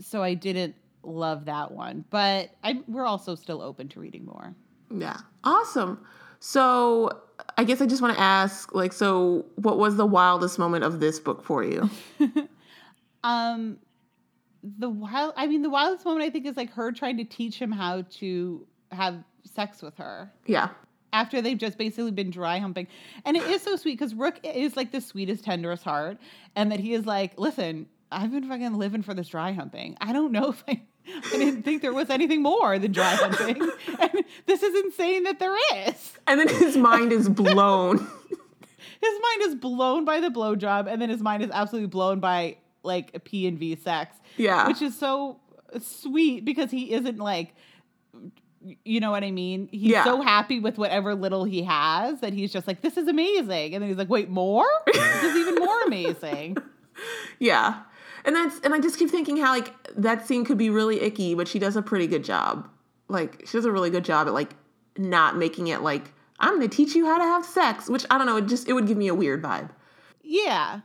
[0.00, 4.54] so I didn't love that one, but I we're also still open to reading more.
[4.90, 5.18] Yeah.
[5.44, 6.04] Awesome.
[6.40, 7.20] So
[7.56, 11.00] I guess I just want to ask like so what was the wildest moment of
[11.00, 11.88] this book for you?
[13.24, 13.78] um
[14.62, 17.58] the wild I mean the wildest moment I think is like her trying to teach
[17.58, 20.32] him how to have sex with her.
[20.46, 20.70] Yeah
[21.12, 22.86] after they've just basically been dry humping.
[23.24, 26.18] And it is so sweet because Rukh is like the sweetest, tenderest heart.
[26.56, 29.96] And that he is like, listen, I've been fucking living for this dry humping.
[30.00, 33.60] I don't know if I, I didn't think there was anything more than dry humping.
[33.98, 34.10] and
[34.46, 35.56] this is insane that there
[35.88, 36.12] is.
[36.26, 37.96] And then his mind is blown.
[37.98, 42.56] his mind is blown by the blowjob, and then his mind is absolutely blown by
[42.82, 44.16] like a P and V sex.
[44.36, 44.68] Yeah.
[44.68, 45.40] Which is so
[45.80, 47.54] sweet because he isn't like
[48.84, 49.68] you know what I mean?
[49.72, 50.04] He's Yeah.
[50.04, 53.74] so happy with whatever little he has that he's just like, this is amazing.
[53.74, 54.66] And then he's like, wait, more?
[54.86, 56.56] this is even more amazing.
[57.38, 57.80] Yeah.
[58.24, 61.34] And that's and I just keep thinking how like that scene could be really icky,
[61.34, 62.68] but she does a pretty good job.
[63.08, 64.50] Like she does a really good job at like
[64.98, 68.16] not making it like I'm going to teach you how to have sex, which I
[68.18, 69.70] don't know, it just it would give me a weird vibe.
[70.22, 70.80] Yeah.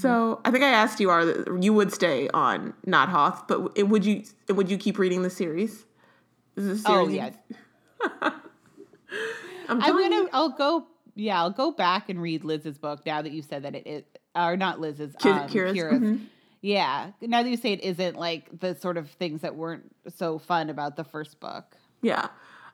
[0.00, 3.84] So I think I asked you, are you would stay on Not Hoth, but it-
[3.88, 5.84] would you would you keep reading the series?
[6.56, 8.30] Is this a Oh, series you- yeah.
[9.68, 10.14] I'm, I'm gonna.
[10.16, 10.28] you.
[10.32, 10.86] I'll go.
[11.14, 14.04] Yeah, I'll go back and read Liz's book now that you said that it is,
[14.34, 15.14] or not Liz's.
[15.24, 16.00] Um, Kira's, Kira's.
[16.00, 16.20] mhm.
[16.66, 17.12] Yeah.
[17.20, 19.84] Now that you say it isn't like the sort of things that weren't
[20.16, 21.76] so fun about the first book.
[22.02, 22.26] Yeah.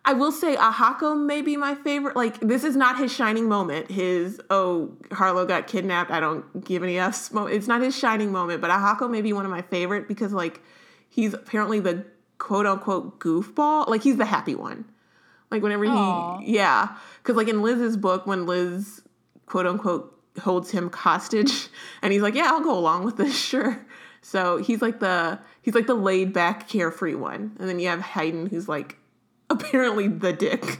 [0.07, 2.17] I will say Aehako may be my favorite.
[2.17, 3.91] Like, this is not his shining moment.
[3.91, 6.11] His, oh, Harlow got kidnapped.
[6.11, 7.31] I don't give any F's.
[7.35, 10.63] It's not his shining moment, but Aehako may be one of my favorite because, like,
[11.11, 12.07] he's apparently the
[12.39, 13.89] quote unquote goofball.
[13.89, 14.87] Like, he's the happy one.
[15.51, 16.39] Like, whenever Aw.
[16.39, 16.97] he, yeah.
[17.19, 19.03] Because, like, in Liz's book, when Liz
[19.45, 21.69] quote unquote holds him hostage
[22.03, 23.85] and he's like, yeah, I'll go along with this, sure.
[24.23, 28.01] So he's like the he's like the laid back, carefree one, and then you have
[28.01, 28.97] Haeden, who's like
[29.51, 30.79] apparently the dick.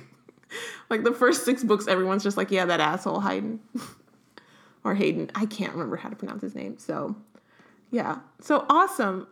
[0.89, 3.61] like the first six books, everyone's just like, yeah, that asshole Hayden
[4.85, 5.31] or Hayden.
[5.35, 6.79] I can't remember how to pronounce his name.
[6.79, 7.17] So
[7.91, 9.27] yeah, so awesome.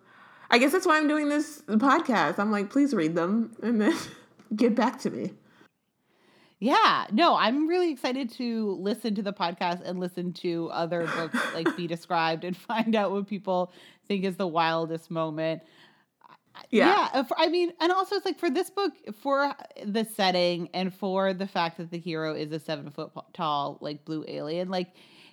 [0.51, 2.39] I guess that's why I'm doing this podcast.
[2.39, 3.97] I'm like, please read them and then
[4.57, 5.33] get back to me.
[6.63, 11.39] Yeah, no, I'm really excited to listen to the podcast and listen to other books
[11.55, 13.73] like be described and find out what people
[14.07, 15.63] think is the wildest moment.
[16.71, 17.09] Yeah.
[17.15, 18.93] uh, for- I mean, and also it's like for this book,
[19.23, 19.55] for
[19.85, 24.05] the setting and for the fact that the hero is a seven foot tall, like
[24.05, 24.89] blue alien, like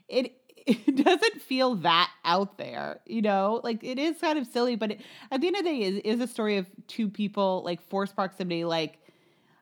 [0.07, 0.34] it,
[0.65, 3.59] it doesn't feel that out there, you know?
[3.63, 5.01] Like it is kind of silly, but it,
[5.32, 8.15] at the end of the day, it is a story of two people, like forced
[8.15, 8.99] proximity, like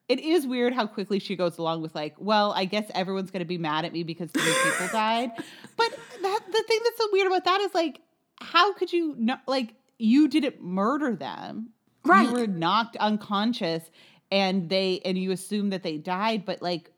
[0.08, 3.46] it is weird how quickly she goes along with like, well, I guess everyone's gonna
[3.46, 5.32] be mad at me because three people died.
[5.78, 5.92] But
[6.22, 8.00] that the thing that's so weird about that is like,
[8.40, 11.72] how could you not like you didn't murder them?
[12.06, 12.28] Right.
[12.28, 13.84] You were knocked unconscious
[14.32, 16.92] and they and you assume that they died, but like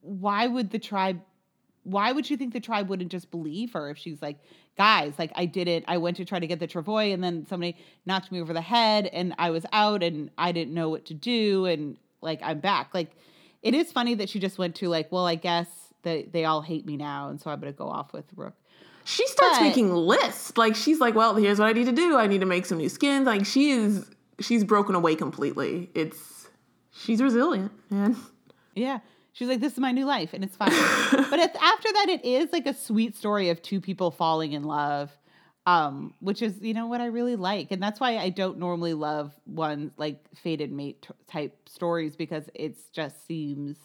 [0.00, 1.20] why would the tribe
[1.82, 4.38] why would you think the tribe wouldn't just believe her if she's like,
[4.76, 5.84] guys, like I did it.
[5.88, 8.60] I went to try to get the travois and then somebody knocked me over the
[8.60, 12.60] head and I was out and I didn't know what to do and like I'm
[12.60, 12.90] back.
[12.94, 13.10] Like
[13.62, 15.68] it is funny that she just went to like, well, I guess
[16.02, 18.54] that they all hate me now and so I'm gonna go off with Rukh.
[19.04, 20.56] She starts But- making lists.
[20.56, 22.16] Like she's like, well, here's what I need to do.
[22.16, 23.26] I need to make some new skins.
[23.26, 24.08] Like she is
[24.40, 25.90] she's broken away completely.
[25.94, 26.48] It's
[26.92, 28.16] she's resilient, man.
[28.74, 29.00] Yeah.
[29.32, 30.70] She's like, this is my new life and it's fine.
[31.30, 34.64] but at, after that, it is like a sweet story of two people falling in
[34.64, 35.10] love,
[35.70, 37.70] um, which is, you know, what I really like.
[37.70, 42.50] And that's why I don't normally love one like fated mate t- type stories because
[42.54, 43.76] it's just seems,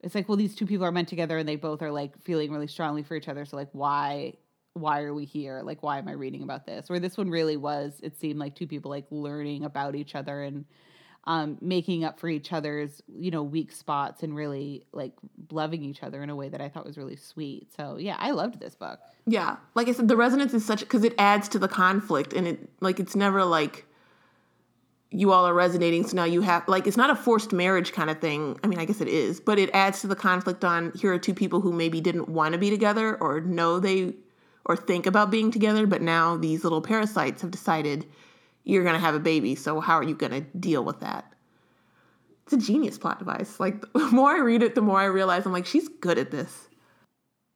[0.00, 2.50] it's like, well, these two people are meant together and they both are like feeling
[2.50, 3.44] really strongly for each other.
[3.44, 4.34] So, like, why?
[4.72, 5.62] Why are we here?
[5.62, 6.88] Like, why am I reading about this?
[6.88, 10.42] Where this one really was, it seemed like two people like learning about each other
[10.42, 10.64] and
[11.26, 15.12] um, making up for each other's you know weak spots and really like
[15.50, 17.68] loving each other in a way that I thought was really sweet.
[17.76, 19.00] So yeah, I loved this book.
[19.26, 19.56] Yeah.
[19.74, 22.68] Like I said, the resonance is such because it adds to the conflict and it
[22.80, 23.86] like it's never like
[25.10, 28.10] you all are resonating, so now you have like it's not a forced marriage kind
[28.10, 28.58] of thing.
[28.62, 31.18] I mean, I guess it is, but it adds to the conflict on here are
[31.18, 34.14] two people who maybe didn't want to be together or know they
[34.66, 38.06] or think about being together, but now these little parasites have decided
[38.64, 39.54] you're gonna have a baby.
[39.54, 41.32] So how are you gonna deal with that?
[42.44, 43.60] It's a genius plot device.
[43.60, 46.30] Like the more I read it, the more I realize I'm like, she's good at
[46.30, 46.68] this.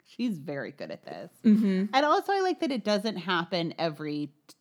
[0.04, 1.30] She's very good at this.
[1.44, 1.86] Mm-hmm.
[1.92, 4.54] And also I like that it doesn't happen every t-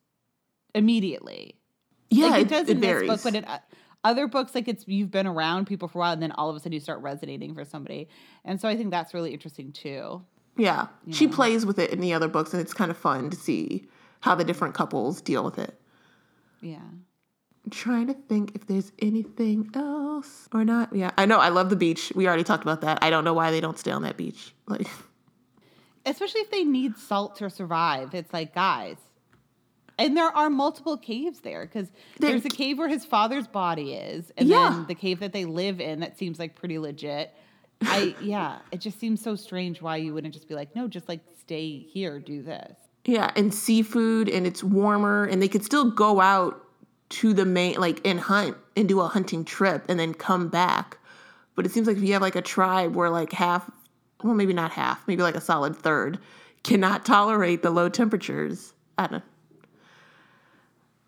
[0.75, 1.55] immediately.
[2.09, 3.59] Yeah, like it, it, does it in this book, but in uh,
[4.03, 6.55] other books, like it's you've been around people for a while, and then all of
[6.55, 8.07] a sudden you start resonating for somebody.
[8.45, 10.23] And so I think that's really interesting too.
[10.55, 10.87] Yeah.
[11.11, 11.33] She know?
[11.33, 13.87] plays with it in the other books, and it's kind of fun to see
[14.21, 15.79] how the different couples deal with it.
[16.61, 16.77] Yeah.
[16.77, 20.95] I'm trying to think if there's anything else or not.
[20.95, 21.39] Yeah, I know.
[21.39, 22.13] I love the beach.
[22.15, 22.99] We already talked about that.
[23.01, 24.53] I don't know why they don't stay on that beach.
[24.67, 24.87] Like,
[26.05, 28.13] especially if they need salt to survive.
[28.13, 28.97] It's like, guys.
[29.99, 31.87] And there are multiple caves there because
[32.19, 34.69] there's a cave where his father's body is, and Yeah.
[34.69, 37.33] then the cave that they live in that seems like pretty legit.
[37.81, 41.09] I yeah, it just seems so strange why you wouldn't just be like, no, just
[41.09, 42.77] like stay here, do this.
[43.07, 46.63] Yeah, and seafood, and it's warmer, and they could still go out
[47.09, 50.97] to the main, like, and hunt and do a hunting trip and then come back.
[51.55, 53.69] But it seems like if you have like a tribe where like half,
[54.23, 56.19] well, maybe not half, maybe like a solid third,
[56.63, 58.73] cannot tolerate the low temperatures.
[58.97, 59.23] I don't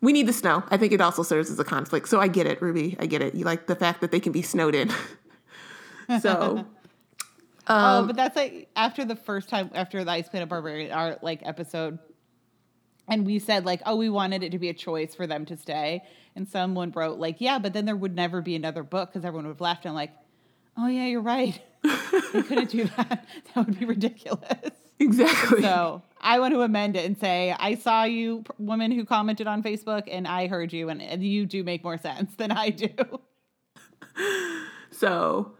[0.00, 0.64] we need the snow.
[0.70, 2.08] I think it also serves as a conflict.
[2.08, 2.96] So I get it, Ruby.
[2.98, 3.34] I get it.
[3.34, 4.90] You like the fact that they can be snowed in.
[6.20, 6.64] so
[7.70, 11.18] oh, um, but that's like after the first time after the Ice Planet Barbarian our
[11.22, 11.98] like episode,
[13.08, 15.56] and we said like, oh, we wanted it to be a choice for them to
[15.56, 16.02] stay,
[16.34, 19.46] and someone wrote like, yeah, but then there would never be another book because everyone
[19.46, 19.84] would have left.
[19.84, 20.12] And I'm like,
[20.76, 21.60] oh yeah, you're right.
[21.82, 23.26] they couldn't do that.
[23.54, 24.70] That would be ridiculous.
[24.98, 25.62] exactly.
[25.62, 29.62] So I want to amend it and say, I saw you, woman who commented on
[29.62, 33.20] Facebook, and I heard you, and, and you do make more sense than I do.
[34.92, 35.52] So,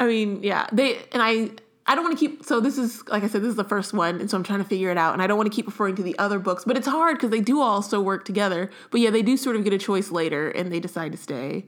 [0.00, 1.50] I mean, yeah, they and I.
[1.86, 2.44] I don't want to keep.
[2.44, 4.60] So this is like I said, this is the first one, and so I'm trying
[4.60, 5.12] to figure it out.
[5.12, 7.30] And I don't want to keep referring to the other books, but it's hard because
[7.30, 8.70] they do also work together.
[8.92, 11.66] But yeah, they do sort of get a choice later, and they decide to stay.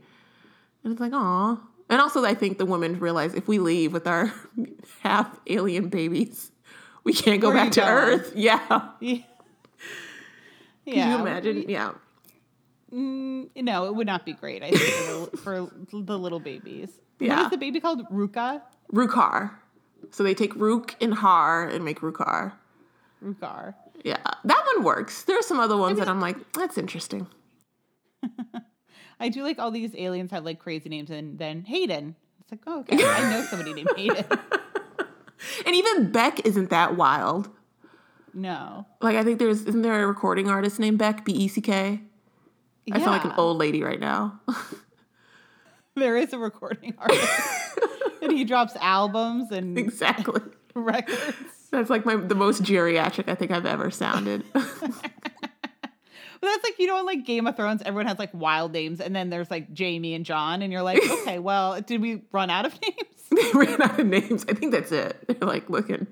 [0.84, 1.60] And it's like, aw.
[1.88, 4.32] And also, I think the women realize if we leave with our
[5.00, 6.52] half alien babies,
[7.02, 7.92] we can't go Where back to going?
[7.92, 8.32] Earth.
[8.36, 8.60] Yeah.
[9.00, 9.18] yeah.
[10.86, 11.64] Can you imagine?
[11.68, 11.92] Yeah.
[12.92, 14.62] Mm, no, it would not be great.
[14.62, 16.90] I think for for the little babies.
[17.22, 17.44] What Yeah.
[17.44, 18.04] is the baby called?
[18.10, 18.62] Ruka.
[18.92, 19.52] Rukhar.
[20.10, 22.52] So they take Rukh and Har and make Rukhar.
[23.24, 23.74] Rukhar.
[24.04, 25.22] Yeah, that one works.
[25.22, 27.28] There are some other ones that I'm like, that's interesting.
[29.20, 32.14] I do like all these aliens have like crazy names, and then Haeden.
[32.40, 34.24] It's like, oh, okay, I know somebody named Hayden.
[35.66, 37.48] And even Beck isn't that wild.
[38.34, 41.60] No, Like I think there's isn't there a recording artist named Beck B E C
[41.60, 42.00] K?
[42.90, 44.40] I feel like an old lady right now.
[45.96, 47.78] There is a recording artist,
[48.22, 50.40] and he drops albums and exactly.
[50.74, 51.36] records.
[51.70, 54.44] That's like my the most geriatric I think I've ever sounded.
[56.40, 59.00] But that's like you know in like Game of Thrones, everyone has like wild names,
[59.00, 62.50] and then there's like Jamie and John, and you're like, okay, well, did we run
[62.50, 62.96] out of names?
[63.30, 64.44] they ran out of names.
[64.48, 65.24] I think that's it.
[65.28, 66.08] They're like looking.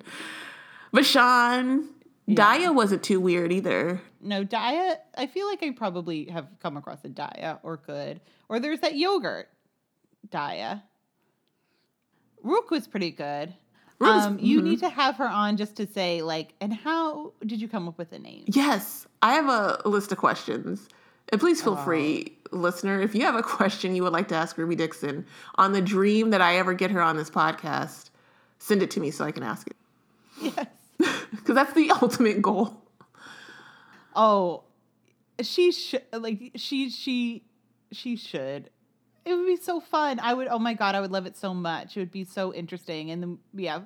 [0.93, 1.89] But Sean,
[2.29, 4.01] Daya wasn't too weird either.
[4.21, 4.99] No, Daya.
[5.17, 8.21] I feel like I probably have come across a Daya or could.
[8.49, 9.49] Or there's that yogurt
[10.29, 10.83] Daya.
[12.43, 13.55] Rukh was pretty good.
[14.01, 17.69] Um, you need to have her on just to say like, and how did you
[17.69, 18.45] come up with the name?
[18.47, 20.89] Yes, I have a list of questions.
[21.31, 24.57] And please feel free, listener, if you have a question you would like to ask
[24.59, 28.11] Ruby Dixon on the dream that I ever get her on this podcast,
[28.59, 29.77] send it to me so I can ask it.
[30.57, 30.67] Yes.
[31.31, 32.83] Because that's the ultimate goal.
[34.17, 34.65] Oh,
[35.41, 37.45] she should like she she
[37.93, 38.71] she should.
[39.25, 40.19] It would be so fun.
[40.21, 40.49] I would.
[40.49, 41.97] Oh my god, I would love it so much.
[41.97, 43.11] It would be so interesting.
[43.11, 43.81] And then yeah,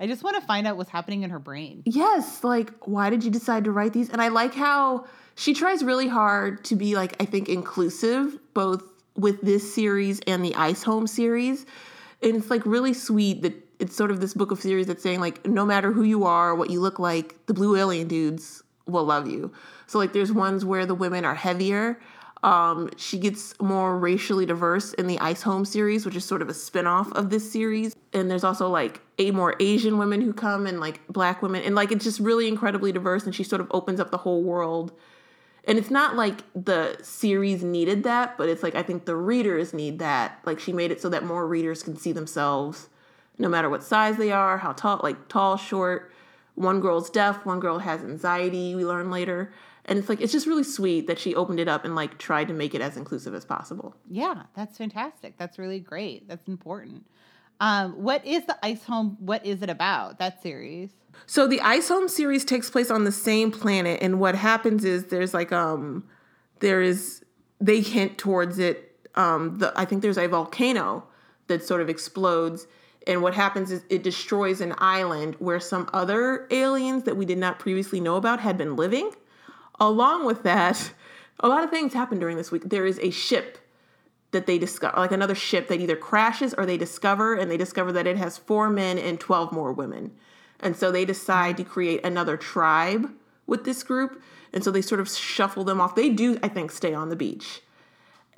[0.00, 1.82] I just want to find out what's happening in her brain.
[1.84, 4.08] Yes, like, why did you decide to write these?
[4.08, 8.82] And I like how she tries really hard to be, like, I think inclusive, both
[9.14, 11.66] with this series and the Ice Home series.
[12.22, 15.20] And it's like really sweet that it's sort of this book of series that's saying,
[15.20, 19.04] like, no matter who you are, what you look like, the blue alien dudes will
[19.04, 19.52] love you.
[19.86, 22.00] So, like, there's ones where the women are heavier.
[22.42, 26.48] Um, she gets more racially diverse in the Ice Home series, which is sort of
[26.48, 27.94] a spin-off of this series.
[28.12, 31.62] And there's also like a more Asian women who come and like black women.
[31.62, 34.42] And like it's just really incredibly diverse and she sort of opens up the whole
[34.42, 34.92] world.
[35.64, 39.74] And it's not like the series needed that, but it's like I think the readers
[39.74, 40.40] need that.
[40.46, 42.88] Like she made it so that more readers can see themselves
[43.40, 46.12] no matter what size they are, how tall, like tall, short.
[46.54, 49.52] One girl's deaf, one girl has anxiety, we learn later.
[49.90, 52.46] And it's like it's just really sweet that she opened it up and like tried
[52.46, 53.96] to make it as inclusive as possible.
[54.08, 55.36] Yeah, that's fantastic.
[55.36, 56.28] That's really great.
[56.28, 57.04] That's important.
[57.58, 59.16] Um, what is the Ice Home?
[59.18, 60.18] What is it about?
[60.18, 60.90] That series.
[61.26, 65.06] So the Ice Home series takes place on the same planet, and what happens is
[65.06, 66.04] there's like um
[66.60, 67.24] there is
[67.60, 69.08] they hint towards it.
[69.16, 71.04] Um, the I think there's a volcano
[71.48, 72.68] that sort of explodes,
[73.08, 77.38] and what happens is it destroys an island where some other aliens that we did
[77.38, 79.10] not previously know about had been living.
[79.80, 80.92] Along with that,
[81.40, 82.64] a lot of things happen during this week.
[82.66, 83.58] There is a ship
[84.30, 87.90] that they discover, like another ship that either crashes or they discover, and they discover
[87.92, 90.12] that it has four men and 12 more women.
[90.60, 93.10] And so they decide to create another tribe
[93.46, 94.22] with this group.
[94.52, 95.94] And so they sort of shuffle them off.
[95.94, 97.62] They do, I think, stay on the beach.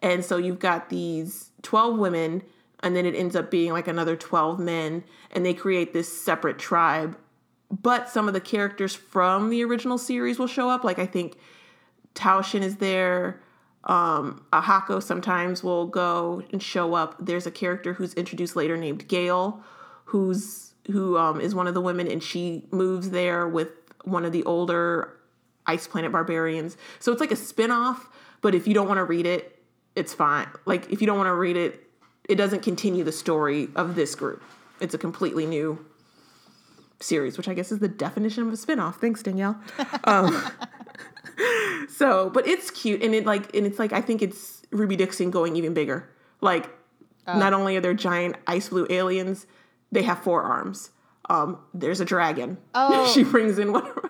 [0.01, 2.43] And so you've got these 12 women,
[2.81, 6.59] and then it ends up being like another 12 men, and they create this separate
[6.59, 7.17] tribe.
[7.73, 10.85] But some of the characters from the original series will show up.
[10.85, 11.39] Like I think
[12.15, 13.41] Taushen is there.
[13.85, 17.17] Um, Aehako sometimes will go and show up.
[17.19, 19.65] There's a character who's introduced later named Gail,
[20.05, 23.71] who's who um, is one of the women, and she moves there with
[24.05, 25.17] one of the older
[25.67, 26.77] Ice Planet barbarians.
[26.99, 28.09] So it's like a spin-off,
[28.41, 29.63] but if you don't want to read it,
[29.97, 30.49] it's fine.
[30.67, 31.89] Like if you don't want to read it,
[32.29, 34.43] it doesn't continue the story of this group.
[34.81, 35.85] It's a completely new
[37.03, 39.01] series, which I guess is the definition of a spin-off.
[39.01, 39.61] Thanks, Danielle.
[40.05, 40.43] Um,
[41.89, 45.31] so, but it's cute and it like and it's like I think it's Ruby Dixon
[45.31, 46.09] going even bigger.
[46.41, 46.71] Like
[47.27, 49.47] not only are there giant ice blue aliens,
[49.93, 50.91] they have four arms.
[51.31, 52.59] Um, there's a dragon.
[52.75, 53.11] Oh.
[53.13, 53.91] she brings in one.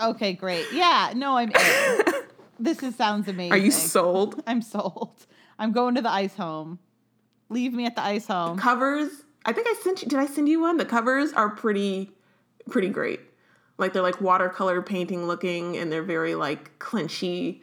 [0.00, 0.66] Okay, great.
[0.72, 1.52] Yeah, no, I'm
[2.58, 3.52] this is sounds amazing.
[3.52, 4.42] Are you sold?
[4.48, 5.26] I'm sold.
[5.60, 6.80] I'm going to the ice home.
[7.50, 8.58] Leave me at the ice home.
[8.58, 9.10] Covers.
[9.44, 10.08] I think I sent you.
[10.08, 10.76] Did I send you one?
[10.76, 12.10] The covers are pretty,
[12.68, 13.20] pretty great.
[13.78, 17.60] Like they're like watercolor painting looking, and they're very like clinchy,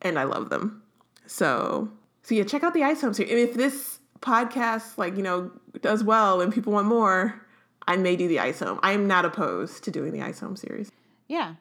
[0.00, 0.82] and I love them.
[1.26, 1.90] So,
[2.22, 3.32] so yeah, check out the Ice Home series.
[3.32, 5.50] If this podcast like you know
[5.80, 7.40] does well and people want more,
[7.86, 8.78] I may do the Ice Home.
[8.82, 10.90] I am not opposed to doing the Ice Home series.
[11.28, 11.54] Yeah.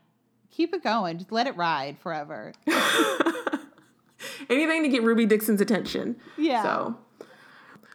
[0.52, 1.18] Keep it going.
[1.18, 2.52] Just let it ride forever.
[4.49, 6.18] Anything to get Ruby Dixon's attention.
[6.38, 6.64] Yeah.
[6.64, 6.97] So,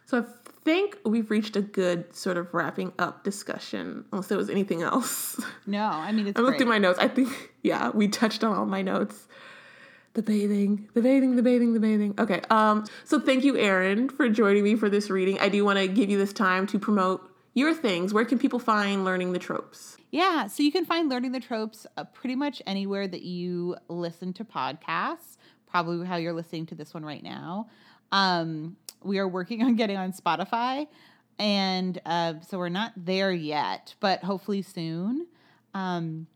[0.06, 0.24] so I
[0.66, 4.04] think we've reached a good sort of wrapping up discussion.
[4.12, 5.40] Unless there was anything else.
[5.68, 6.98] No, I mean it's I looked at my notes.
[7.00, 9.26] I think yeah, we touched on all my notes.
[10.14, 12.14] The bathing, the bathing, the bathing, the bathing.
[12.18, 12.40] Okay.
[12.50, 12.84] Um.
[13.04, 15.38] So thank you, Erin, for joining me for this reading.
[15.40, 18.14] I do want to give you this time to promote your things.
[18.14, 19.96] Where can people find learning the tropes?
[20.12, 24.32] Yeah, so you can find Learning the Tropes uh, pretty much anywhere that you listen
[24.34, 25.36] to podcasts,
[25.66, 27.68] probably how you're listening to this one right now.
[28.12, 30.86] Um, we are working on getting on Spotify,
[31.38, 35.26] and uh, so we're not there yet, but hopefully soon.
[35.74, 36.26] Um,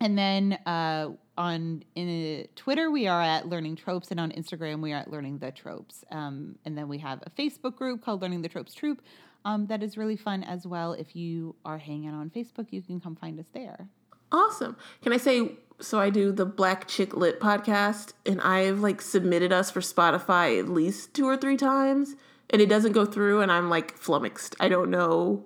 [0.00, 4.80] and then uh, on in uh, Twitter, we are at Learning Tropes, and on Instagram,
[4.80, 6.04] we are at Learning the Tropes.
[6.10, 9.02] Um, and then we have a Facebook group called Learning the Tropes Troop
[9.44, 10.92] um, that is really fun as well.
[10.92, 13.88] If you are hanging out on Facebook, you can come find us there.
[14.32, 14.76] Awesome.
[15.02, 19.52] Can I say so I do the Black Chick Lit podcast and I've like submitted
[19.52, 22.14] us for Spotify at least two or three times
[22.50, 24.56] and it doesn't go through and I'm like flummoxed.
[24.60, 25.44] I don't know.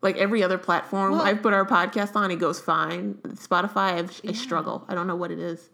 [0.00, 3.14] Like every other platform Well- I've put our podcast on, it goes fine.
[3.34, 4.84] Spotify, I've, I struggle.
[4.88, 5.70] I don't know what it is.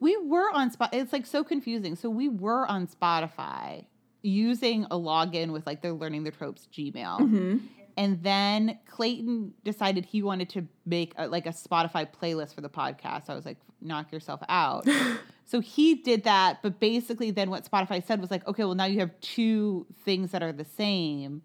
[0.00, 0.88] We were on Spot.
[0.92, 1.94] It's like so confusing.
[1.94, 3.84] So we were on Spotify
[4.22, 7.20] using a login with like the Learning the Tropes Gmail.
[7.20, 7.56] Mm-hmm.
[7.96, 12.70] And then Clayton decided he wanted to make a, like a Spotify playlist for the
[12.70, 13.28] podcast.
[13.28, 14.86] I was like, knock yourself out.
[15.44, 18.84] so he did that, but basically then what Spotify said was like, okay, well now
[18.84, 21.42] you have two things that are the same.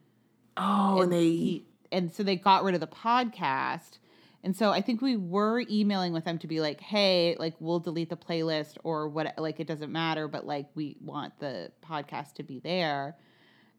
[0.55, 3.99] Oh, and they he, and so they got rid of the podcast.
[4.43, 7.79] And so I think we were emailing with them to be like, hey, like we'll
[7.79, 12.33] delete the playlist or what like it doesn't matter, but like we want the podcast
[12.35, 13.15] to be there.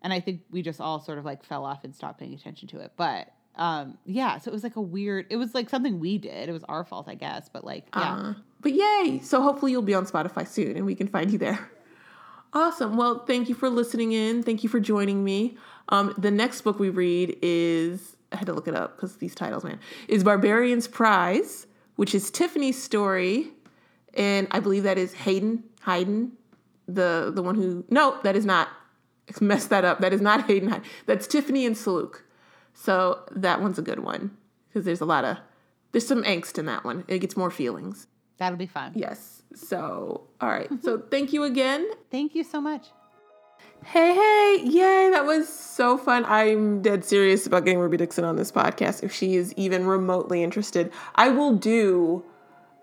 [0.03, 2.69] And I think we just all sort of like fell off and stopped paying attention
[2.69, 2.93] to it.
[2.97, 6.49] But um yeah, so it was like a weird it was like something we did.
[6.49, 7.49] It was our fault, I guess.
[7.49, 8.15] But like, yeah.
[8.15, 9.21] Uh, but yay!
[9.23, 11.71] So hopefully you'll be on Spotify soon and we can find you there.
[12.53, 12.97] Awesome.
[12.97, 14.43] Well, thank you for listening in.
[14.43, 15.59] Thank you for joining me.
[15.91, 19.35] Um, the next book we read is I had to look it up because these
[19.35, 23.49] titles, man, is Barbarian's Prize, which is Tiffany's story,
[24.15, 26.31] and I believe that is Haeden Haeden,
[26.87, 28.69] the the one who no, that is not.
[29.41, 30.01] Messed that up.
[30.01, 30.69] That is not Haeden.
[30.69, 30.85] Haeden.
[31.07, 32.23] That's Tiffany and Salukh.
[32.75, 34.37] So that one's a good one
[34.69, 35.39] because there's a lot of
[35.93, 37.05] there's some angst in that one.
[37.09, 38.07] It gets more feelings.
[38.39, 38.93] That'll be fun.
[38.95, 39.43] Yes.
[39.55, 40.69] So, all right.
[40.83, 41.89] So, thank you again.
[42.11, 42.87] Thank you so much.
[43.85, 44.63] Hey, hey.
[44.65, 45.11] Yay.
[45.11, 46.25] That was so fun.
[46.27, 50.43] I'm dead serious about getting Ruby Dixon on this podcast if she is even remotely
[50.43, 50.93] interested.
[51.15, 52.25] I will do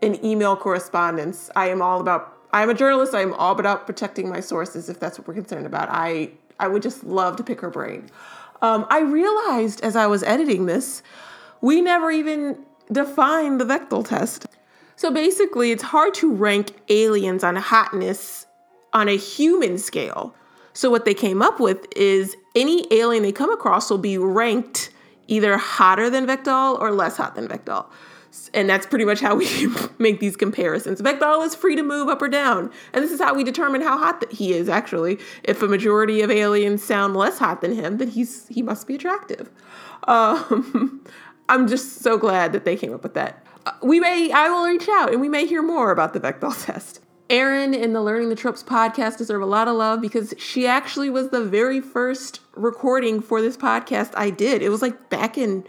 [0.02, 1.50] an email correspondence.
[1.56, 3.14] I am all about I'm a journalist.
[3.14, 5.90] I'm all about protecting my sources if that's what we're concerned about.
[5.92, 8.10] I I would just love to pick her brain.
[8.62, 11.04] Um, I realized as I was editing this,
[11.60, 12.58] we never even
[12.90, 14.46] defined the Bechdel test.
[14.96, 18.48] So basically, it's hard to rank aliens on hotness
[18.94, 20.34] on a human scale.
[20.72, 24.92] So what they came up with is any alien they come across will be ranked
[25.28, 27.86] either hotter than Vektal or less hot than Vektal.
[28.54, 29.68] And that's pretty much how we
[29.98, 31.02] make these comparisons.
[31.02, 32.72] Vektal is free to move up or down.
[32.94, 35.20] And this is how we determine how hot that he is actually.
[35.44, 38.96] If a majority of aliens sound less hot than him, then he's he must be
[38.96, 39.50] attractive.
[40.08, 41.04] Um,
[41.50, 43.44] I'm just so glad that they came up with that.
[43.66, 46.54] Uh, We may, I will reach out and we may hear more about the Bechdel
[46.66, 47.02] test.
[47.28, 51.10] Erin in the Learning the Tropes podcast deserve a lot of love because she actually
[51.10, 54.62] was the very first recording for this podcast I did.
[54.62, 55.66] It was like back in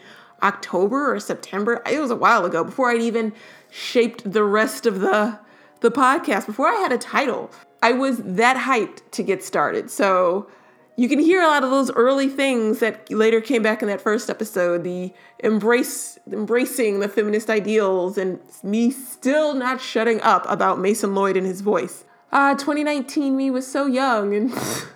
[0.47, 1.82] October or September.
[1.90, 3.32] It was a while ago before I'd even
[3.70, 5.38] shaped the rest of the
[5.80, 7.51] the podcast, before I had a title.
[7.82, 9.90] I was that hyped to get started.
[9.90, 10.49] So
[10.97, 14.01] you can hear a lot of those early things that later came back in that
[14.01, 20.78] first episode the embrace embracing the feminist ideals and me still not shutting up about
[20.78, 24.53] mason lloyd and his voice ah 2019 me was so young and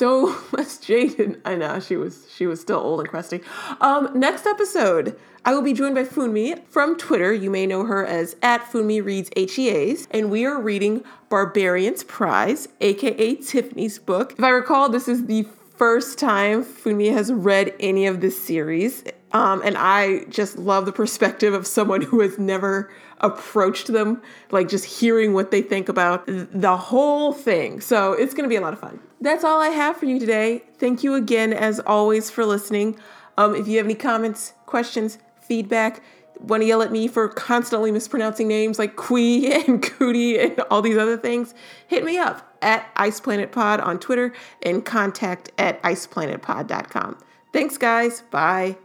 [0.00, 1.40] so much jaded.
[1.44, 3.42] I know she was she was still old and crusty.
[3.80, 7.32] Um, next episode, I will be joined by Funmi from Twitter.
[7.34, 12.66] You may know her as at Funmi Reads HEAs, and we are reading Barbarian's Prize,
[12.80, 14.32] aka Tiffany's book.
[14.38, 15.46] If I recall, this is the
[15.76, 19.04] first time Funmi has read any of this series.
[19.32, 22.90] Um, and I just love the perspective of someone who has never
[23.20, 27.80] approached them, like just hearing what they think about the whole thing.
[27.80, 29.00] So it's going to be a lot of fun.
[29.20, 30.64] That's all I have for you today.
[30.78, 32.98] Thank you again, as always, for listening.
[33.36, 36.02] Um, if you have any comments, questions, feedback,
[36.40, 40.82] want to yell at me for constantly mispronouncing names like khui and Cootie and all
[40.82, 41.54] these other things,
[41.86, 47.18] hit me up at Ice Planet Pod on Twitter and contact at iceplanetpod.com.
[47.52, 48.22] Thanks, guys.
[48.30, 48.76] Bye.